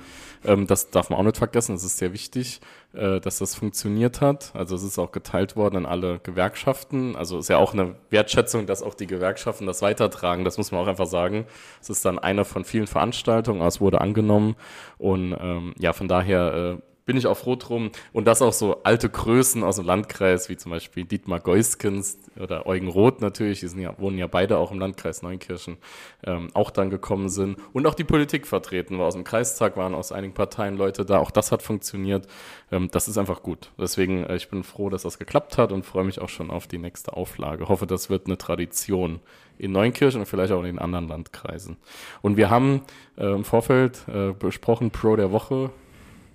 [0.45, 2.61] Ähm, das darf man auch nicht vergessen, das ist sehr wichtig,
[2.93, 4.51] äh, dass das funktioniert hat.
[4.55, 7.15] Also es ist auch geteilt worden in alle Gewerkschaften.
[7.15, 10.45] Also ist ja auch eine Wertschätzung, dass auch die Gewerkschaften das weitertragen.
[10.45, 11.47] Das muss man auch einfach sagen.
[11.81, 14.57] Es ist dann eine von vielen Veranstaltungen, aber es wurde angenommen.
[14.99, 17.91] Und ähm, ja, von daher äh, bin ich auch froh drum.
[18.13, 22.67] Und dass auch so alte Größen aus dem Landkreis, wie zum Beispiel Dietmar Geuskens oder
[22.67, 25.79] Eugen Roth natürlich, die sind ja, wohnen ja beide auch im Landkreis Neunkirchen,
[26.23, 27.57] ähm, auch dann gekommen sind.
[27.73, 29.09] Und auch die Politik vertreten war.
[29.09, 31.19] Aus dem Kreistag waren aus einigen Parteien Leute da.
[31.19, 32.29] Auch das hat funktioniert.
[32.71, 33.73] Ähm, das ist einfach gut.
[33.77, 36.69] Deswegen, äh, ich bin froh, dass das geklappt hat und freue mich auch schon auf
[36.69, 37.69] die nächste Auflage.
[37.69, 39.19] Hoffe, das wird eine Tradition
[39.59, 41.77] in Neunkirchen und vielleicht auch in den anderen Landkreisen.
[42.23, 42.83] Und wir haben
[43.19, 45.71] äh, im Vorfeld äh, besprochen, Pro der Woche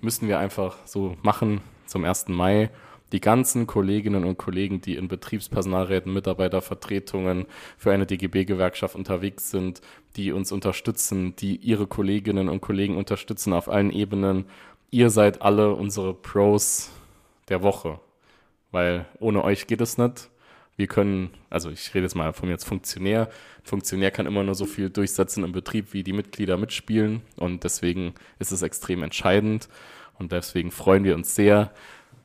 [0.00, 2.28] müssen wir einfach so machen zum 1.
[2.28, 2.70] Mai.
[3.12, 7.46] Die ganzen Kolleginnen und Kollegen, die in Betriebspersonalräten, Mitarbeitervertretungen
[7.78, 9.80] für eine DGB-Gewerkschaft unterwegs sind,
[10.16, 14.46] die uns unterstützen, die ihre Kolleginnen und Kollegen unterstützen auf allen Ebenen.
[14.90, 16.90] Ihr seid alle unsere Pros
[17.48, 18.00] der Woche,
[18.72, 20.28] weil ohne euch geht es nicht.
[20.76, 23.30] Wir können, also ich rede jetzt mal von mir als Funktionär.
[23.64, 27.22] Funktionär kann immer nur so viel durchsetzen im Betrieb, wie die Mitglieder mitspielen.
[27.36, 29.68] Und deswegen ist es extrem entscheidend.
[30.18, 31.72] Und deswegen freuen wir uns sehr,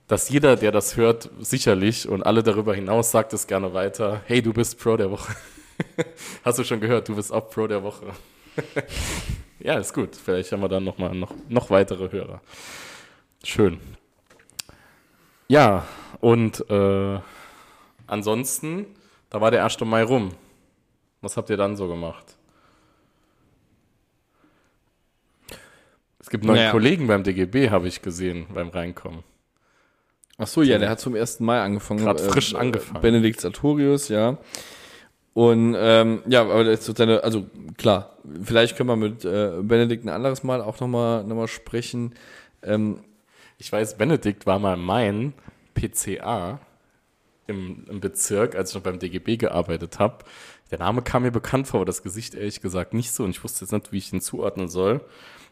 [0.08, 4.22] dass jeder, der das hört, sicherlich und alle darüber hinaus sagt es gerne weiter.
[4.26, 5.34] Hey, du bist Pro der Woche.
[6.44, 8.08] Hast du schon gehört, du bist auch Pro der Woche.
[9.60, 10.18] ja, ist gut.
[10.18, 12.42] Vielleicht haben wir dann noch mal noch, noch weitere Hörer.
[13.44, 13.80] Schön.
[15.48, 15.86] Ja,
[16.20, 17.20] und äh,
[18.12, 18.86] ansonsten,
[19.30, 19.80] da war der 1.
[19.82, 20.32] Mai rum.
[21.22, 22.38] Was habt ihr dann so gemacht?
[26.20, 26.72] Es gibt neue Naja.
[26.72, 29.24] Kollegen beim DGB, habe ich gesehen, beim Reinkommen.
[30.38, 31.40] Ach so, ja, der hat zum 1.
[31.42, 32.04] Mai angefangen.
[32.04, 33.02] Grad frisch angefangen.
[33.02, 34.38] Benedikt Sartorius, ja.
[35.34, 37.46] Und ähm, ja, aber das ist seine, also
[37.78, 42.16] klar, vielleicht können wir mit äh, Benedikt ein anderes Mal auch nochmal noch mal sprechen.
[42.64, 43.00] Ähm,
[43.60, 45.34] Ich weiß, Benedikt war mal mein
[45.76, 46.60] PCA
[47.48, 50.24] im, im Bezirk, als ich noch beim DGB gearbeitet habe.
[50.72, 53.24] Der Name kam mir bekannt vor, aber das Gesicht ehrlich gesagt nicht so.
[53.24, 55.02] Und ich wusste jetzt nicht, wie ich ihn zuordnen soll.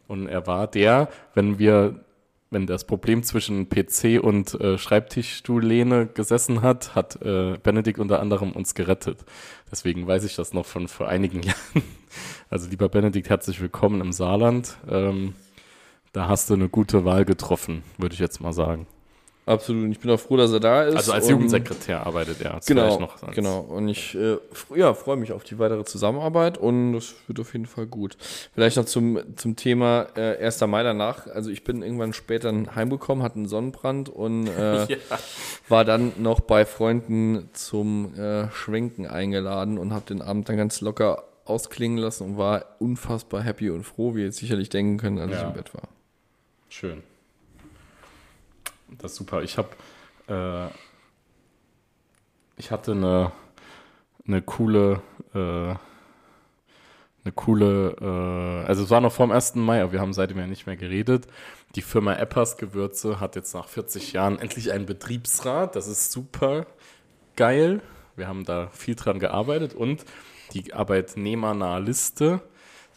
[0.08, 2.04] Und er war der, wenn wir,
[2.50, 8.52] wenn das Problem zwischen PC und äh, Schreibtischstuhllehne gesessen hat, hat äh, Benedikt unter anderem
[8.52, 9.24] uns gerettet.
[9.70, 11.84] Deswegen weiß ich das noch von vor einigen Jahren.
[12.48, 14.78] Also lieber Benedikt, herzlich willkommen im Saarland.
[14.88, 15.34] Ähm,
[16.12, 18.88] da hast du eine gute Wahl getroffen, würde ich jetzt mal sagen.
[19.52, 19.84] Absolut.
[19.84, 20.96] Und ich bin auch froh, dass er da ist.
[20.96, 22.60] Also als Jugendsekretär arbeitet er.
[22.66, 23.60] Genau, genau.
[23.60, 24.36] Und ich äh,
[24.74, 28.16] ja, freue mich auf die weitere Zusammenarbeit und das wird auf jeden Fall gut.
[28.54, 30.60] Vielleicht noch zum, zum Thema äh, 1.
[30.62, 31.26] Mai danach.
[31.26, 34.96] Also ich bin irgendwann später heimgekommen, hatte einen Sonnenbrand und äh, Ja.
[35.68, 40.80] war dann noch bei Freunden zum äh, Schwenken eingeladen und habe den Abend dann ganz
[40.80, 45.18] locker ausklingen lassen und war unfassbar happy und froh, wie ihr jetzt sicherlich denken könnt,
[45.20, 45.48] als ich Ja.
[45.48, 45.88] im Bett war.
[46.68, 47.02] Schön.
[48.98, 49.42] Das ist super.
[49.42, 49.68] Ich habe,
[50.28, 50.70] äh,
[52.56, 53.32] ich hatte eine,
[54.26, 55.02] eine coole,
[55.34, 55.38] äh,
[57.22, 59.56] eine coole, äh, also es war noch vor dem 1.
[59.56, 61.26] Mai, aber wir haben seitdem ja nicht mehr geredet.
[61.74, 65.76] Die Firma Eppers Gewürze hat jetzt nach 40 Jahren endlich einen Betriebsrat.
[65.76, 66.66] Das ist super
[67.36, 67.80] geil.
[68.16, 70.04] Wir haben da viel dran gearbeitet und
[70.52, 72.40] die arbeitnehmernahe Liste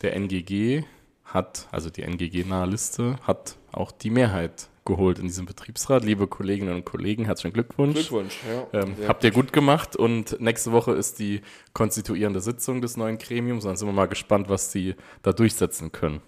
[0.02, 0.84] der NGG
[1.34, 6.04] hat, also die NGG-nahe Liste, hat auch die Mehrheit geholt in diesem Betriebsrat.
[6.04, 7.94] Liebe Kolleginnen und Kollegen, herzlichen Glückwunsch.
[7.94, 8.82] Glückwunsch, ja.
[8.82, 11.42] Ähm, habt ihr gut gemacht und nächste Woche ist die
[11.74, 13.64] konstituierende Sitzung des neuen Gremiums.
[13.64, 16.22] Dann sind wir mal gespannt, was die da durchsetzen können.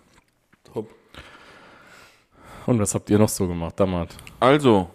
[0.63, 0.89] top.
[2.65, 4.15] Und was habt ihr noch so gemacht, Damat?
[4.39, 4.89] Also,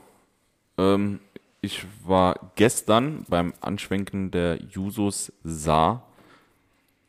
[0.77, 1.21] ähm,
[1.61, 6.10] ich war gestern beim Anschwenken der Jusos Saar,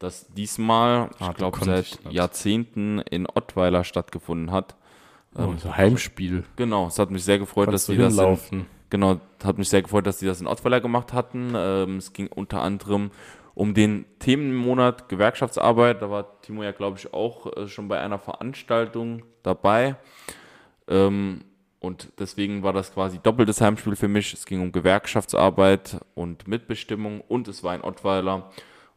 [0.01, 1.99] das diesmal, Ah, ich da glaube, seit.
[2.09, 4.75] Jahrzehnten in Ottweiler stattgefunden hat.
[5.35, 6.43] Oh, so Heimspiel.
[6.55, 8.65] Genau, es hat mich sehr gefreut, Konntest dass die das in.
[8.89, 11.53] Genau, hat mich sehr gefreut, dass die das in Ottweiler gemacht hatten.
[11.55, 13.11] Ähm, es ging unter anderem
[13.53, 16.01] um den Themenmonat Gewerkschaftsarbeit.
[16.01, 19.95] Da war Timo ja, glaube ich, auch äh, schon bei einer Veranstaltung dabei.
[20.87, 21.45] Ähm,
[21.79, 24.33] und deswegen war das quasi doppeltes Heimspiel für mich.
[24.33, 28.51] Es ging um Gewerkschaftsarbeit und Mitbestimmung und es war in Ottweiler.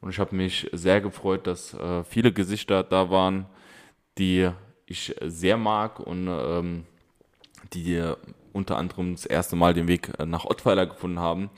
[0.05, 3.47] Und ich habe mich sehr gefreut, dass äh, viele Gesichter da waren,
[4.19, 4.51] die
[4.85, 6.85] ich sehr mag und ähm,
[7.73, 8.13] die
[8.53, 11.49] unter anderem das erste Mal den Weg äh, nach Ottweiler gefunden haben.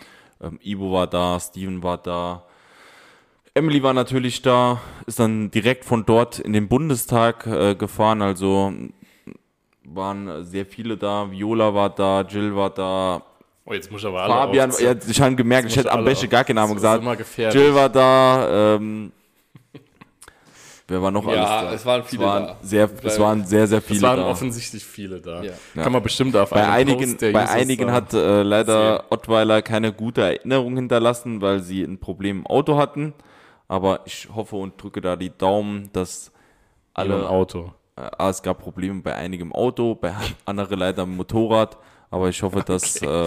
[0.41, 2.45] Ähm, Ivo war da, Steven war da,
[3.55, 8.73] Emily war natürlich da, ist dann direkt von dort in den Bundestag äh, gefahren, also
[9.83, 13.23] waren sehr viele da, Viola war da, Jill war da,
[13.69, 16.05] Oh, jetzt muss ich aber alle Fabian, ja, ich habe gemerkt, Jetzt ich hätte am
[16.05, 17.03] besten gar keinen Namen gesagt.
[17.53, 19.11] Jill war da, ähm,
[20.87, 21.75] wer war noch Ja, alles da?
[21.75, 22.57] es waren viele es waren da.
[22.63, 24.27] Sehr, es waren sehr, sehr viele Es waren da.
[24.29, 25.43] offensichtlich viele da.
[25.43, 25.53] Ja.
[25.75, 29.07] Kann man bestimmt auf Bei einigen, Post der bei einigen da hat äh, leider sehen.
[29.11, 33.15] Ottweiler keine gute Erinnerung hinterlassen, weil sie ein Problem im Auto hatten.
[33.69, 36.31] Aber ich hoffe und drücke da die Daumen, dass
[36.95, 37.73] alle im Auto.
[37.97, 41.77] äh, ah, es gab Probleme bei einigem Auto, bei anderen leider im Motorrad.
[42.11, 43.27] Aber ich hoffe, dass, äh,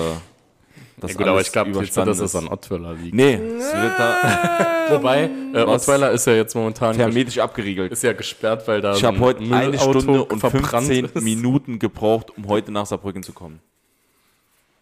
[1.00, 3.16] dass Ja, gut, aber ich glaube nicht, so, dass es an Ottweiler liegt.
[3.16, 5.84] Nee, es wird da Wobei, äh, Was?
[5.84, 7.92] Ottweiler ist ja jetzt momentan hermetisch abgeriegelt.
[7.92, 10.88] ist ja gesperrt, weil da Ich so habe ein heute eine Müllauto Stunde und verbrannt
[10.88, 11.16] 15 ist.
[11.22, 13.60] Minuten gebraucht, um heute nach Saarbrücken zu kommen.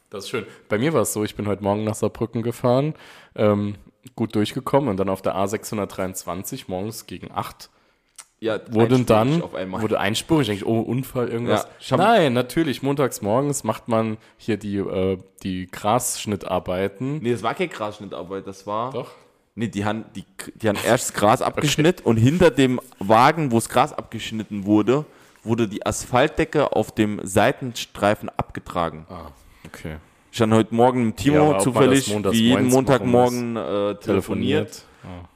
[0.09, 0.45] Das ist schön.
[0.69, 2.93] Bei mir war es so, ich bin heute Morgen nach Saarbrücken gefahren,
[3.35, 3.75] ähm,
[4.15, 7.69] gut durchgekommen und dann auf der A623 morgens gegen 8
[8.39, 9.81] Ja, wurde einspurig dann auf einmal.
[9.81, 10.47] wurde einspurig.
[10.49, 11.67] Ich denke, oh, Unfall, irgendwas.
[11.87, 17.19] Ja, Nein, natürlich, montags morgens macht man hier die, äh, die Grasschnittarbeiten.
[17.19, 18.91] Nee, das war kein Grasschnittarbeit, das war.
[18.91, 19.11] Doch.
[19.55, 20.23] Nee, die haben, die,
[20.53, 25.05] die haben erst das Gras abgeschnitten und hinter dem Wagen, wo das Gras abgeschnitten wurde,
[25.43, 29.07] wurde die Asphaltdecke auf dem Seitenstreifen abgetragen.
[29.09, 29.31] Ah,
[29.65, 29.95] okay.
[30.31, 34.83] Ich habe heute Morgen mit Ja, Timo man zufällig, wie jeden Montagmorgen äh, telefoniert, Telefoniert.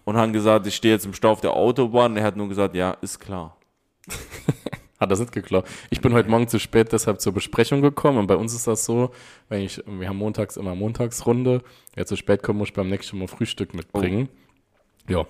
[0.05, 2.11] Und haben gesagt, ich stehe jetzt im Stau auf der Autobahn.
[2.11, 3.57] Und er hat nur gesagt, ja, ist klar.
[4.99, 5.67] Hat das nicht geklappt.
[5.89, 8.85] Ich bin heute Morgen zu spät deshalb zur Besprechung gekommen und bei uns ist das
[8.85, 9.09] so,
[9.49, 11.63] wenn ich, wir haben montags immer Montagsrunde,
[11.95, 14.29] wer zu spät kommt, muss ich beim nächsten Mal Frühstück mitbringen.
[15.09, 15.25] Ja.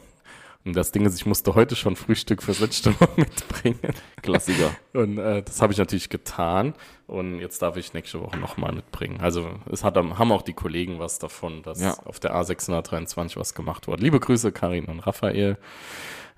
[0.63, 3.80] Und das Ding ist, ich musste heute schon Frühstück fürs letzte Mal mitbringen.
[4.21, 4.71] Klassiker.
[4.93, 6.74] Und äh, das habe ich natürlich getan.
[7.08, 9.19] Und jetzt darf ich nächste Woche nochmal mitbringen.
[9.21, 11.93] Also es hat, haben auch die Kollegen was davon, dass Ja.
[12.06, 14.04] auf der A623 was gemacht wurde.
[14.04, 15.58] Liebe Grüße, Karin und Raphael.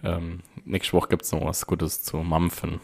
[0.04, 2.80] Ähm, nächste Woche gibt es noch was Gutes zu Mampfen.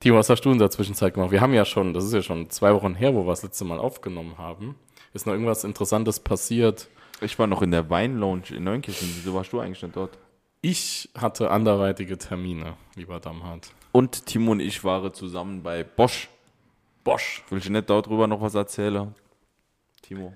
[0.00, 1.32] Timo, was hast du in der Zwischenzeit gemacht?
[1.32, 3.64] Wir haben ja schon, das ist ja schon zwei Wochen her, wo wir das letzte
[3.64, 4.76] Mal aufgenommen haben.
[5.12, 6.88] Ist noch irgendwas Interessantes passiert?
[7.20, 9.08] Ich war noch in der Weinlounge in Neunkirchen.
[9.16, 10.16] Wieso warst du eigentlich nicht dort?
[10.60, 13.70] Ich hatte anderweitige Termine, lieber Damhardt.
[13.92, 16.28] Und Timo und ich waren zusammen bei Bosch.
[17.04, 17.44] Bosch.
[17.48, 19.14] Will ich nicht darüber noch was erzählen?
[20.02, 20.32] Timo.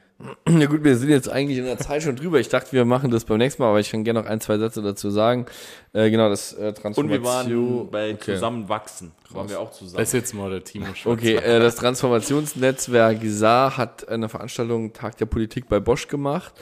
[0.48, 2.38] Ja gut, wir sind jetzt eigentlich in der Zeit schon drüber.
[2.38, 4.56] Ich dachte, wir machen das beim nächsten Mal, aber ich kann gerne noch ein, zwei
[4.56, 5.46] Sätze dazu sagen.
[5.92, 7.18] Äh, genau, das äh, Und Transformation.
[7.18, 8.34] wir waren bei Okay.
[8.34, 9.10] Zusammenwachsen.
[9.30, 9.96] Waren wir auch zusammen.
[9.98, 11.18] Das ist jetzt mal der Timo Schwarz.
[11.18, 16.52] Okay, äh, das Transformationsnetzwerk Saar hat eine Veranstaltung Tag der Politik bei Bosch gemacht,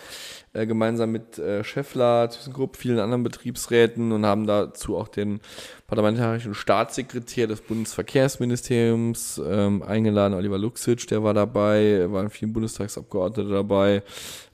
[0.53, 5.41] äh, gemeinsam mit äh, Scheffler, ThyssenKrupp, vielen anderen Betriebsräten und haben dazu auch den
[5.87, 14.03] parlamentarischen Staatssekretär des Bundesverkehrsministeriums ähm, eingeladen, Oliver Luxic, der war dabei, waren viele Bundestagsabgeordnete dabei,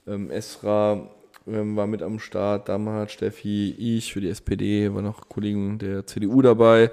[0.05, 1.09] ähm, Esra
[1.47, 6.05] ähm, war mit am Start, Damhardt, Steffi, ich für die SPD, waren noch Kollegen der
[6.05, 6.91] CDU dabei.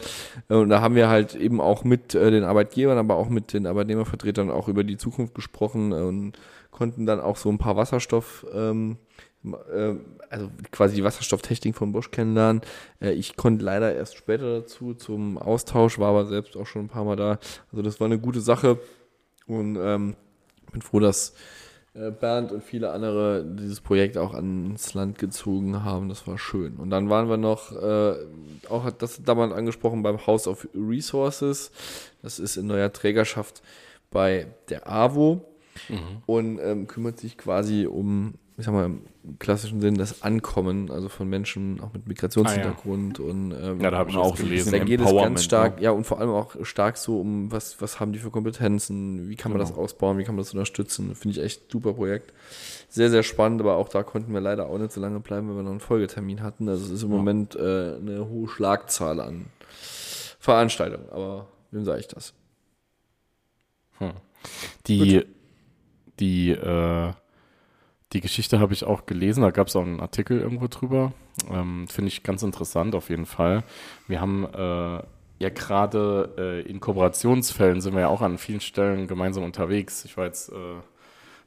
[0.48, 3.52] Äh, Und da haben wir halt eben auch mit äh, den Arbeitgebern, aber auch mit
[3.52, 6.38] den Arbeitnehmervertretern auch über die Zukunft gesprochen und
[6.74, 8.98] konnten dann auch so ein paar Wasserstoff, ähm,
[9.44, 9.94] äh,
[10.28, 12.60] also quasi die Wasserstofftechnik von Bosch kennenlernen.
[13.00, 16.88] Äh, ich konnte leider erst später dazu zum Austausch, war aber selbst auch schon ein
[16.88, 17.38] paar Mal da.
[17.70, 18.78] Also das war eine gute Sache
[19.46, 20.16] und ähm,
[20.72, 21.34] bin froh, dass
[21.94, 26.08] äh, Bernd und viele andere dieses Projekt auch ans Land gezogen haben.
[26.08, 26.76] Das war schön.
[26.76, 28.16] Und dann waren wir noch, äh,
[28.68, 31.70] auch hat das damals angesprochen, beim House of Resources.
[32.20, 33.62] Das ist in neuer Trägerschaft
[34.10, 35.53] bei der AWO
[36.26, 41.08] und ähm, kümmert sich quasi um, ich sag mal, im klassischen Sinn das Ankommen, also
[41.08, 44.72] von Menschen auch mit Migrationshintergrund und ähm, Ja, da habe ich auch gelesen.
[44.72, 45.84] da geht es ganz stark, ne?
[45.84, 49.36] ja, und vor allem auch stark so um, was, was haben die für Kompetenzen, wie
[49.36, 51.14] kann man das ausbauen, wie kann man das unterstützen.
[51.14, 52.32] Finde ich echt super Projekt.
[52.88, 55.56] Sehr, sehr spannend, aber auch da konnten wir leider auch nicht so lange bleiben, weil
[55.56, 56.68] wir noch einen Folgetermin hatten.
[56.68, 59.46] Also es ist im Moment äh, eine hohe Schlagzahl an
[60.38, 62.34] Veranstaltungen, aber wem sage ich das?
[64.86, 65.24] Die,
[66.20, 67.12] die, äh,
[68.12, 71.12] die Geschichte habe ich auch gelesen, da gab es auch einen Artikel irgendwo drüber.
[71.50, 73.64] Ähm, Finde ich ganz interessant auf jeden Fall.
[74.06, 75.02] Wir haben äh,
[75.38, 80.04] ja gerade äh, in Kooperationsfällen sind wir ja auch an vielen Stellen gemeinsam unterwegs.
[80.04, 80.54] Ich war jetzt äh,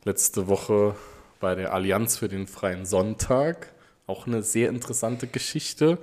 [0.04, 0.96] letzte Woche
[1.40, 3.74] bei der Allianz für den freien Sonntag.
[4.06, 5.98] Auch eine sehr interessante Geschichte.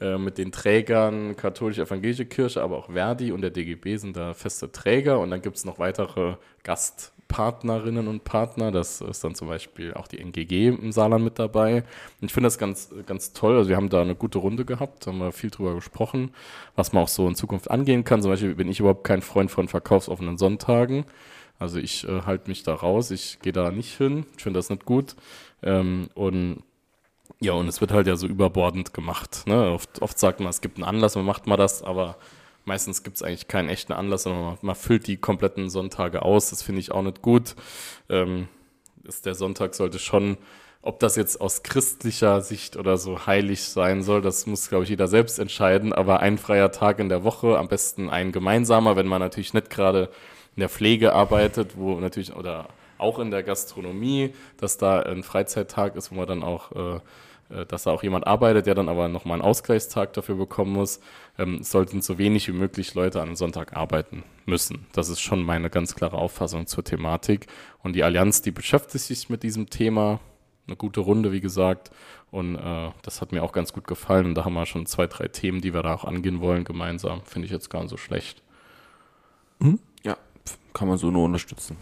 [0.00, 4.70] Äh, mit den Trägern katholisch-evangelische Kirche, aber auch Verdi und der DGB sind da feste
[4.70, 5.18] Träger.
[5.18, 8.70] Und dann gibt es noch weitere Gastpartnerinnen und Partner.
[8.70, 11.82] Das ist dann zum Beispiel auch die NGG im Saarland mit dabei.
[12.20, 13.56] Und ich finde das ganz, ganz toll.
[13.56, 16.30] Also wir haben da eine gute Runde gehabt, haben wir viel drüber gesprochen,
[16.76, 18.22] was man auch so in Zukunft angehen kann.
[18.22, 21.06] Zum Beispiel bin ich überhaupt kein Freund von verkaufsoffenen Sonntagen.
[21.58, 24.70] Also ich äh, halte mich da raus, ich gehe da nicht hin, ich finde das
[24.70, 25.16] nicht gut.
[25.60, 26.62] Ähm, und
[27.40, 29.44] ja, und es wird halt ja so überbordend gemacht.
[29.46, 29.72] Ne?
[29.72, 32.16] Oft, oft sagt man, es gibt einen Anlass, man macht mal das, aber
[32.64, 36.50] meistens gibt es eigentlich keinen echten Anlass, sondern man, man füllt die kompletten Sonntage aus.
[36.50, 37.54] Das finde ich auch nicht gut.
[38.08, 38.48] Ähm,
[39.04, 40.36] ist der Sonntag sollte schon,
[40.82, 44.90] ob das jetzt aus christlicher Sicht oder so heilig sein soll, das muss, glaube ich,
[44.90, 45.92] jeder selbst entscheiden.
[45.92, 49.70] Aber ein freier Tag in der Woche, am besten ein gemeinsamer, wenn man natürlich nicht
[49.70, 50.10] gerade
[50.56, 55.96] in der Pflege arbeitet, wo natürlich, oder auch in der Gastronomie, dass da ein Freizeittag
[55.96, 57.00] ist, wo man dann auch, äh,
[57.66, 61.00] dass da auch jemand arbeitet, der dann aber nochmal einen Ausgleichstag dafür bekommen muss,
[61.38, 64.86] ähm, sollten so wenig wie möglich Leute an einem Sonntag arbeiten müssen.
[64.92, 67.46] Das ist schon meine ganz klare Auffassung zur Thematik.
[67.82, 70.20] Und die Allianz, die beschäftigt sich mit diesem Thema,
[70.66, 71.90] eine gute Runde, wie gesagt.
[72.30, 74.26] Und äh, das hat mir auch ganz gut gefallen.
[74.26, 77.22] Und da haben wir schon zwei, drei Themen, die wir da auch angehen wollen, gemeinsam.
[77.22, 78.42] Finde ich jetzt gar nicht so schlecht.
[80.04, 81.78] Ja, pf, kann man so nur unterstützen.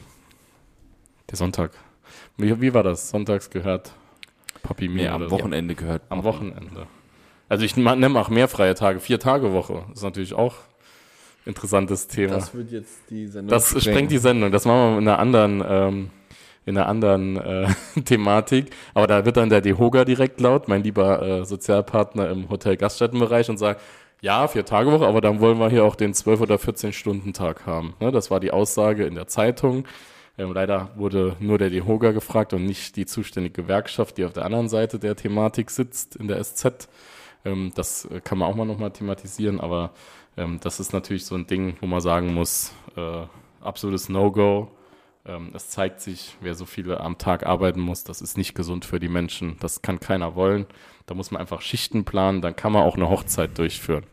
[1.28, 1.72] Der Sonntag.
[2.36, 3.10] Wie, wie war das?
[3.10, 3.92] Sonntags gehört
[4.66, 5.38] Papi mir Nee, am oder so?
[5.38, 6.02] Wochenende gehört.
[6.08, 6.86] Am Wochenende.
[7.48, 9.84] Also ich nehme auch mehr freie Tage, vier Tage Woche.
[9.88, 10.54] Das ist natürlich auch
[11.44, 12.34] ein interessantes Thema.
[12.34, 14.50] Das wird jetzt die Sendung Das sprengt die Sendung.
[14.50, 16.10] Das machen wir in einer anderen, ähm,
[16.64, 17.68] in einer anderen äh,
[18.04, 18.70] Thematik.
[18.94, 23.58] Aber da wird dann der Dehoga direkt laut, mein lieber äh, Sozialpartner im Hotel-Gaststättenbereich und
[23.58, 23.80] sagt,
[24.20, 27.32] ja, vier Tage Woche, aber dann wollen wir hier auch den 12 oder 14 Stunden
[27.32, 27.94] Tag haben.
[28.00, 29.84] Ne, das war die Aussage in der Zeitung.
[30.38, 34.44] Ähm, leider wurde nur der Dehoga gefragt und nicht die zuständige Gewerkschaft, die auf der
[34.44, 36.88] anderen Seite der Thematik sitzt in der SZ.
[37.44, 39.92] Ähm, das äh, kann man auch mal nochmal thematisieren, aber
[40.36, 43.22] ähm, das ist natürlich so ein Ding, wo man sagen muss, äh,
[43.60, 44.70] absolutes No-Go.
[45.24, 48.84] Ähm, es zeigt sich, wer so viele am Tag arbeiten muss, das ist nicht gesund
[48.84, 49.56] für die Menschen.
[49.60, 50.66] Das kann keiner wollen.
[51.06, 54.04] Da muss man einfach Schichten planen, dann kann man auch eine Hochzeit durchführen.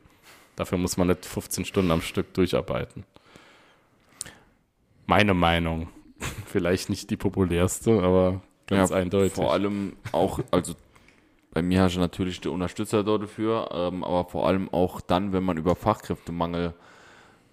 [0.56, 3.04] Dafür muss man nicht 15 Stunden am Stück durcharbeiten.
[5.06, 5.90] Meine Meinung.
[6.46, 9.34] Vielleicht nicht die populärste, aber ganz Ja, eindeutig.
[9.34, 10.74] Vor allem auch, also
[11.52, 15.34] bei mir hast du natürlich die Unterstützer dort dafür, ähm, aber vor allem auch dann,
[15.34, 16.74] wenn man über Fachkräftemangel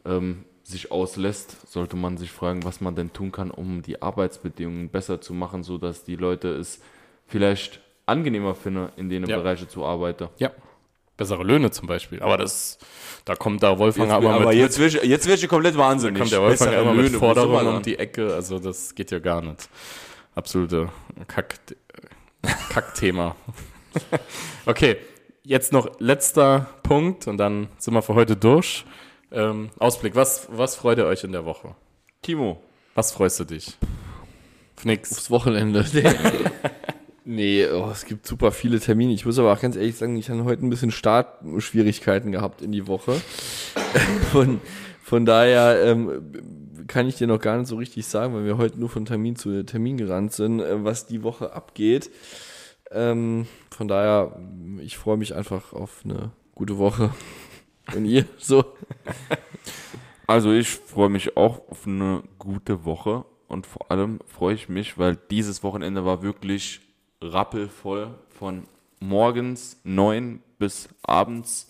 [0.04, 4.88] ähm, sich auslässt, sollte man sich fragen, was man denn tun kann, um die Arbeitsbedingungen
[4.88, 6.80] besser zu machen, sodass die Leute es
[7.26, 9.36] vielleicht angenehmer finden, in den Ja.
[9.36, 10.28] Bereichen zu arbeiten.
[10.38, 10.50] Ja.
[11.20, 12.22] Bessere Löhne zum Beispiel.
[12.22, 12.78] Aber das,
[13.26, 16.18] da kommt da Wolfgang aber, aber mit, jetzt wird ich, jetzt ich komplett wahnsinnig.
[16.18, 18.32] kommt der Wolfgang Bessere immer mit Löhne, wo Forderungen um die Ecke.
[18.34, 19.68] Also das geht ja gar nicht.
[20.34, 20.88] Absolute
[21.28, 21.56] Kack,
[22.70, 23.36] Kackthema.
[24.64, 24.96] okay,
[25.44, 28.86] jetzt noch letzter Punkt und dann sind wir für heute durch.
[29.30, 31.74] Ähm, Ausblick, was, was freut ihr euch in der Woche?
[32.22, 32.62] Timo,
[32.94, 33.76] Was freust du dich?
[34.78, 35.12] Auf nix.
[35.12, 35.84] Aufs Wochenende.
[37.24, 39.12] nee, oh, es gibt super viele Termine.
[39.12, 42.72] Ich muss aber auch ganz ehrlich sagen, ich habe heute ein bisschen Startschwierigkeiten gehabt in
[42.72, 43.14] die Woche.
[44.32, 44.60] Von,
[45.02, 48.78] von daher ähm, kann ich dir noch gar nicht so richtig sagen, weil wir heute
[48.78, 52.10] nur von Termin zu Termin gerannt sind, äh, was die Woche abgeht.
[52.90, 54.40] Ähm, von daher,
[54.78, 57.10] ich freue mich einfach auf eine gute Woche.
[57.94, 58.64] Und ihr so?
[60.26, 64.96] Also ich freue mich auch auf eine gute Woche und vor allem freue ich mich,
[64.96, 66.80] weil dieses Wochenende war wirklich
[67.20, 68.64] rappelvoll von
[69.00, 71.68] morgens neun bis abends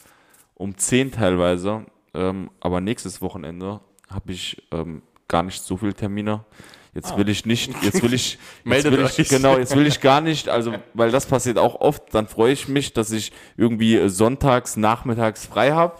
[0.54, 1.86] um zehn teilweise.
[2.12, 6.44] Ähm, aber nächstes Wochenende habe ich ähm, gar nicht so viele Termine.
[6.92, 8.32] Jetzt will ich nicht, jetzt will ich,
[8.64, 11.80] jetzt Meldet will ich, genau, jetzt will ich gar nicht, also, weil das passiert auch
[11.80, 15.94] oft, dann freue ich mich, dass ich irgendwie sonntags, nachmittags frei habe.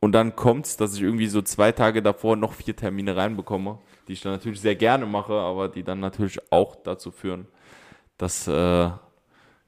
[0.00, 4.12] Und dann kommt's, dass ich irgendwie so zwei Tage davor noch vier Termine reinbekomme, die
[4.12, 7.46] ich dann natürlich sehr gerne mache, aber die dann natürlich auch dazu führen,
[8.18, 8.90] dass äh,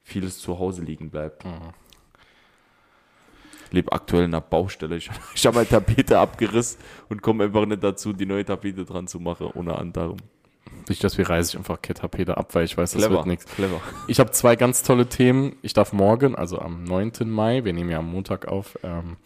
[0.02, 1.44] vieles zu Hause liegen bleibt.
[3.66, 4.96] Ich lebe aktuell in einer Baustelle.
[4.96, 9.06] Ich, ich habe eine Tapete abgerissen und komme einfach nicht dazu, die neue Tapete dran
[9.06, 10.16] zu machen, unter anderem.
[10.88, 13.46] Nicht, dass wir reiße ich einfach Ketapede ab, weil ich weiß, das Clever, wird nichts.
[13.46, 13.80] clever.
[14.06, 15.56] Ich habe zwei ganz tolle Themen.
[15.62, 17.12] Ich darf morgen, also am 9.
[17.26, 19.16] Mai, wir nehmen ja am Montag auf, ähm,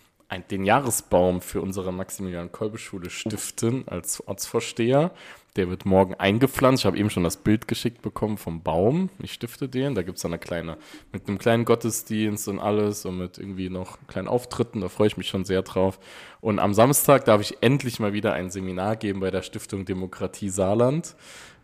[0.51, 5.13] den Jahresbaum für unsere Maximilian-Kolbe-Schule stiften als Ortsvorsteher.
[5.57, 6.83] Der wird morgen eingepflanzt.
[6.83, 9.09] Ich habe eben schon das Bild geschickt bekommen vom Baum.
[9.21, 9.95] Ich stifte den.
[9.95, 10.77] Da gibt es dann eine kleine,
[11.13, 14.81] mit einem kleinen Gottesdienst und alles und mit irgendwie noch kleinen Auftritten.
[14.81, 16.01] Da freue ich mich schon sehr drauf.
[16.41, 20.49] Und am Samstag darf ich endlich mal wieder ein Seminar geben bei der Stiftung Demokratie
[20.49, 21.15] Saarland.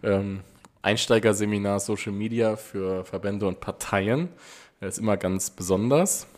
[0.05, 0.41] Ähm,
[0.83, 4.29] Einsteigerseminar Social Media für Verbände und Parteien.
[4.79, 6.29] Das ist immer ganz besonders.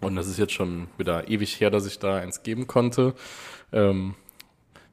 [0.00, 3.14] Und das ist jetzt schon wieder ewig her, dass ich da eins geben konnte.
[3.72, 4.14] Ähm,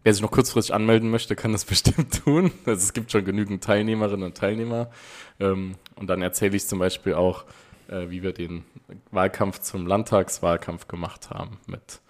[0.03, 2.51] wer sich noch kurzfristig anmelden möchte, kann das bestimmt tun.
[2.65, 4.89] Also es gibt schon genügend Teilnehmerinnen und Teilnehmer.
[5.39, 7.45] Ähm, und dann erzähle ich zum Beispiel auch,
[7.87, 8.63] äh, wie wir den
[9.11, 12.01] Wahlkampf zum Landtagswahlkampf gemacht haben mit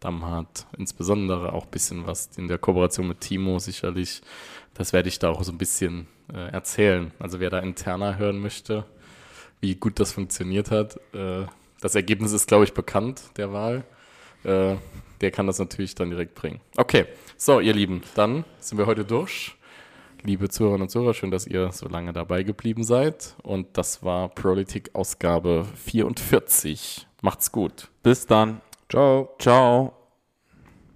[0.00, 0.66] Damhardt.
[0.76, 4.22] Insbesondere auch ein bisschen was in der Kooperation mit Timo sicherlich.
[4.74, 7.12] Das werde ich da auch so ein bisschen äh, erzählen.
[7.18, 8.84] Also wer da interner hören möchte,
[9.60, 10.96] wie gut das funktioniert hat.
[11.14, 11.46] Äh,
[11.80, 13.84] das Ergebnis ist, glaube ich, bekannt der Wahl.
[15.22, 16.60] Der kann das natürlich dann direkt bringen.
[16.76, 17.06] Okay,
[17.36, 19.56] so, ihr Lieben, dann sind wir heute durch.
[20.24, 23.34] Liebe Zuhörerinnen und Zuhörer, schön, dass ihr so lange dabei geblieben seid.
[23.42, 27.06] Und das war Politik Ausgabe 44.
[27.22, 27.88] Macht's gut.
[28.02, 28.60] Bis dann.
[28.88, 29.34] Ciao.
[29.38, 30.01] Ciao.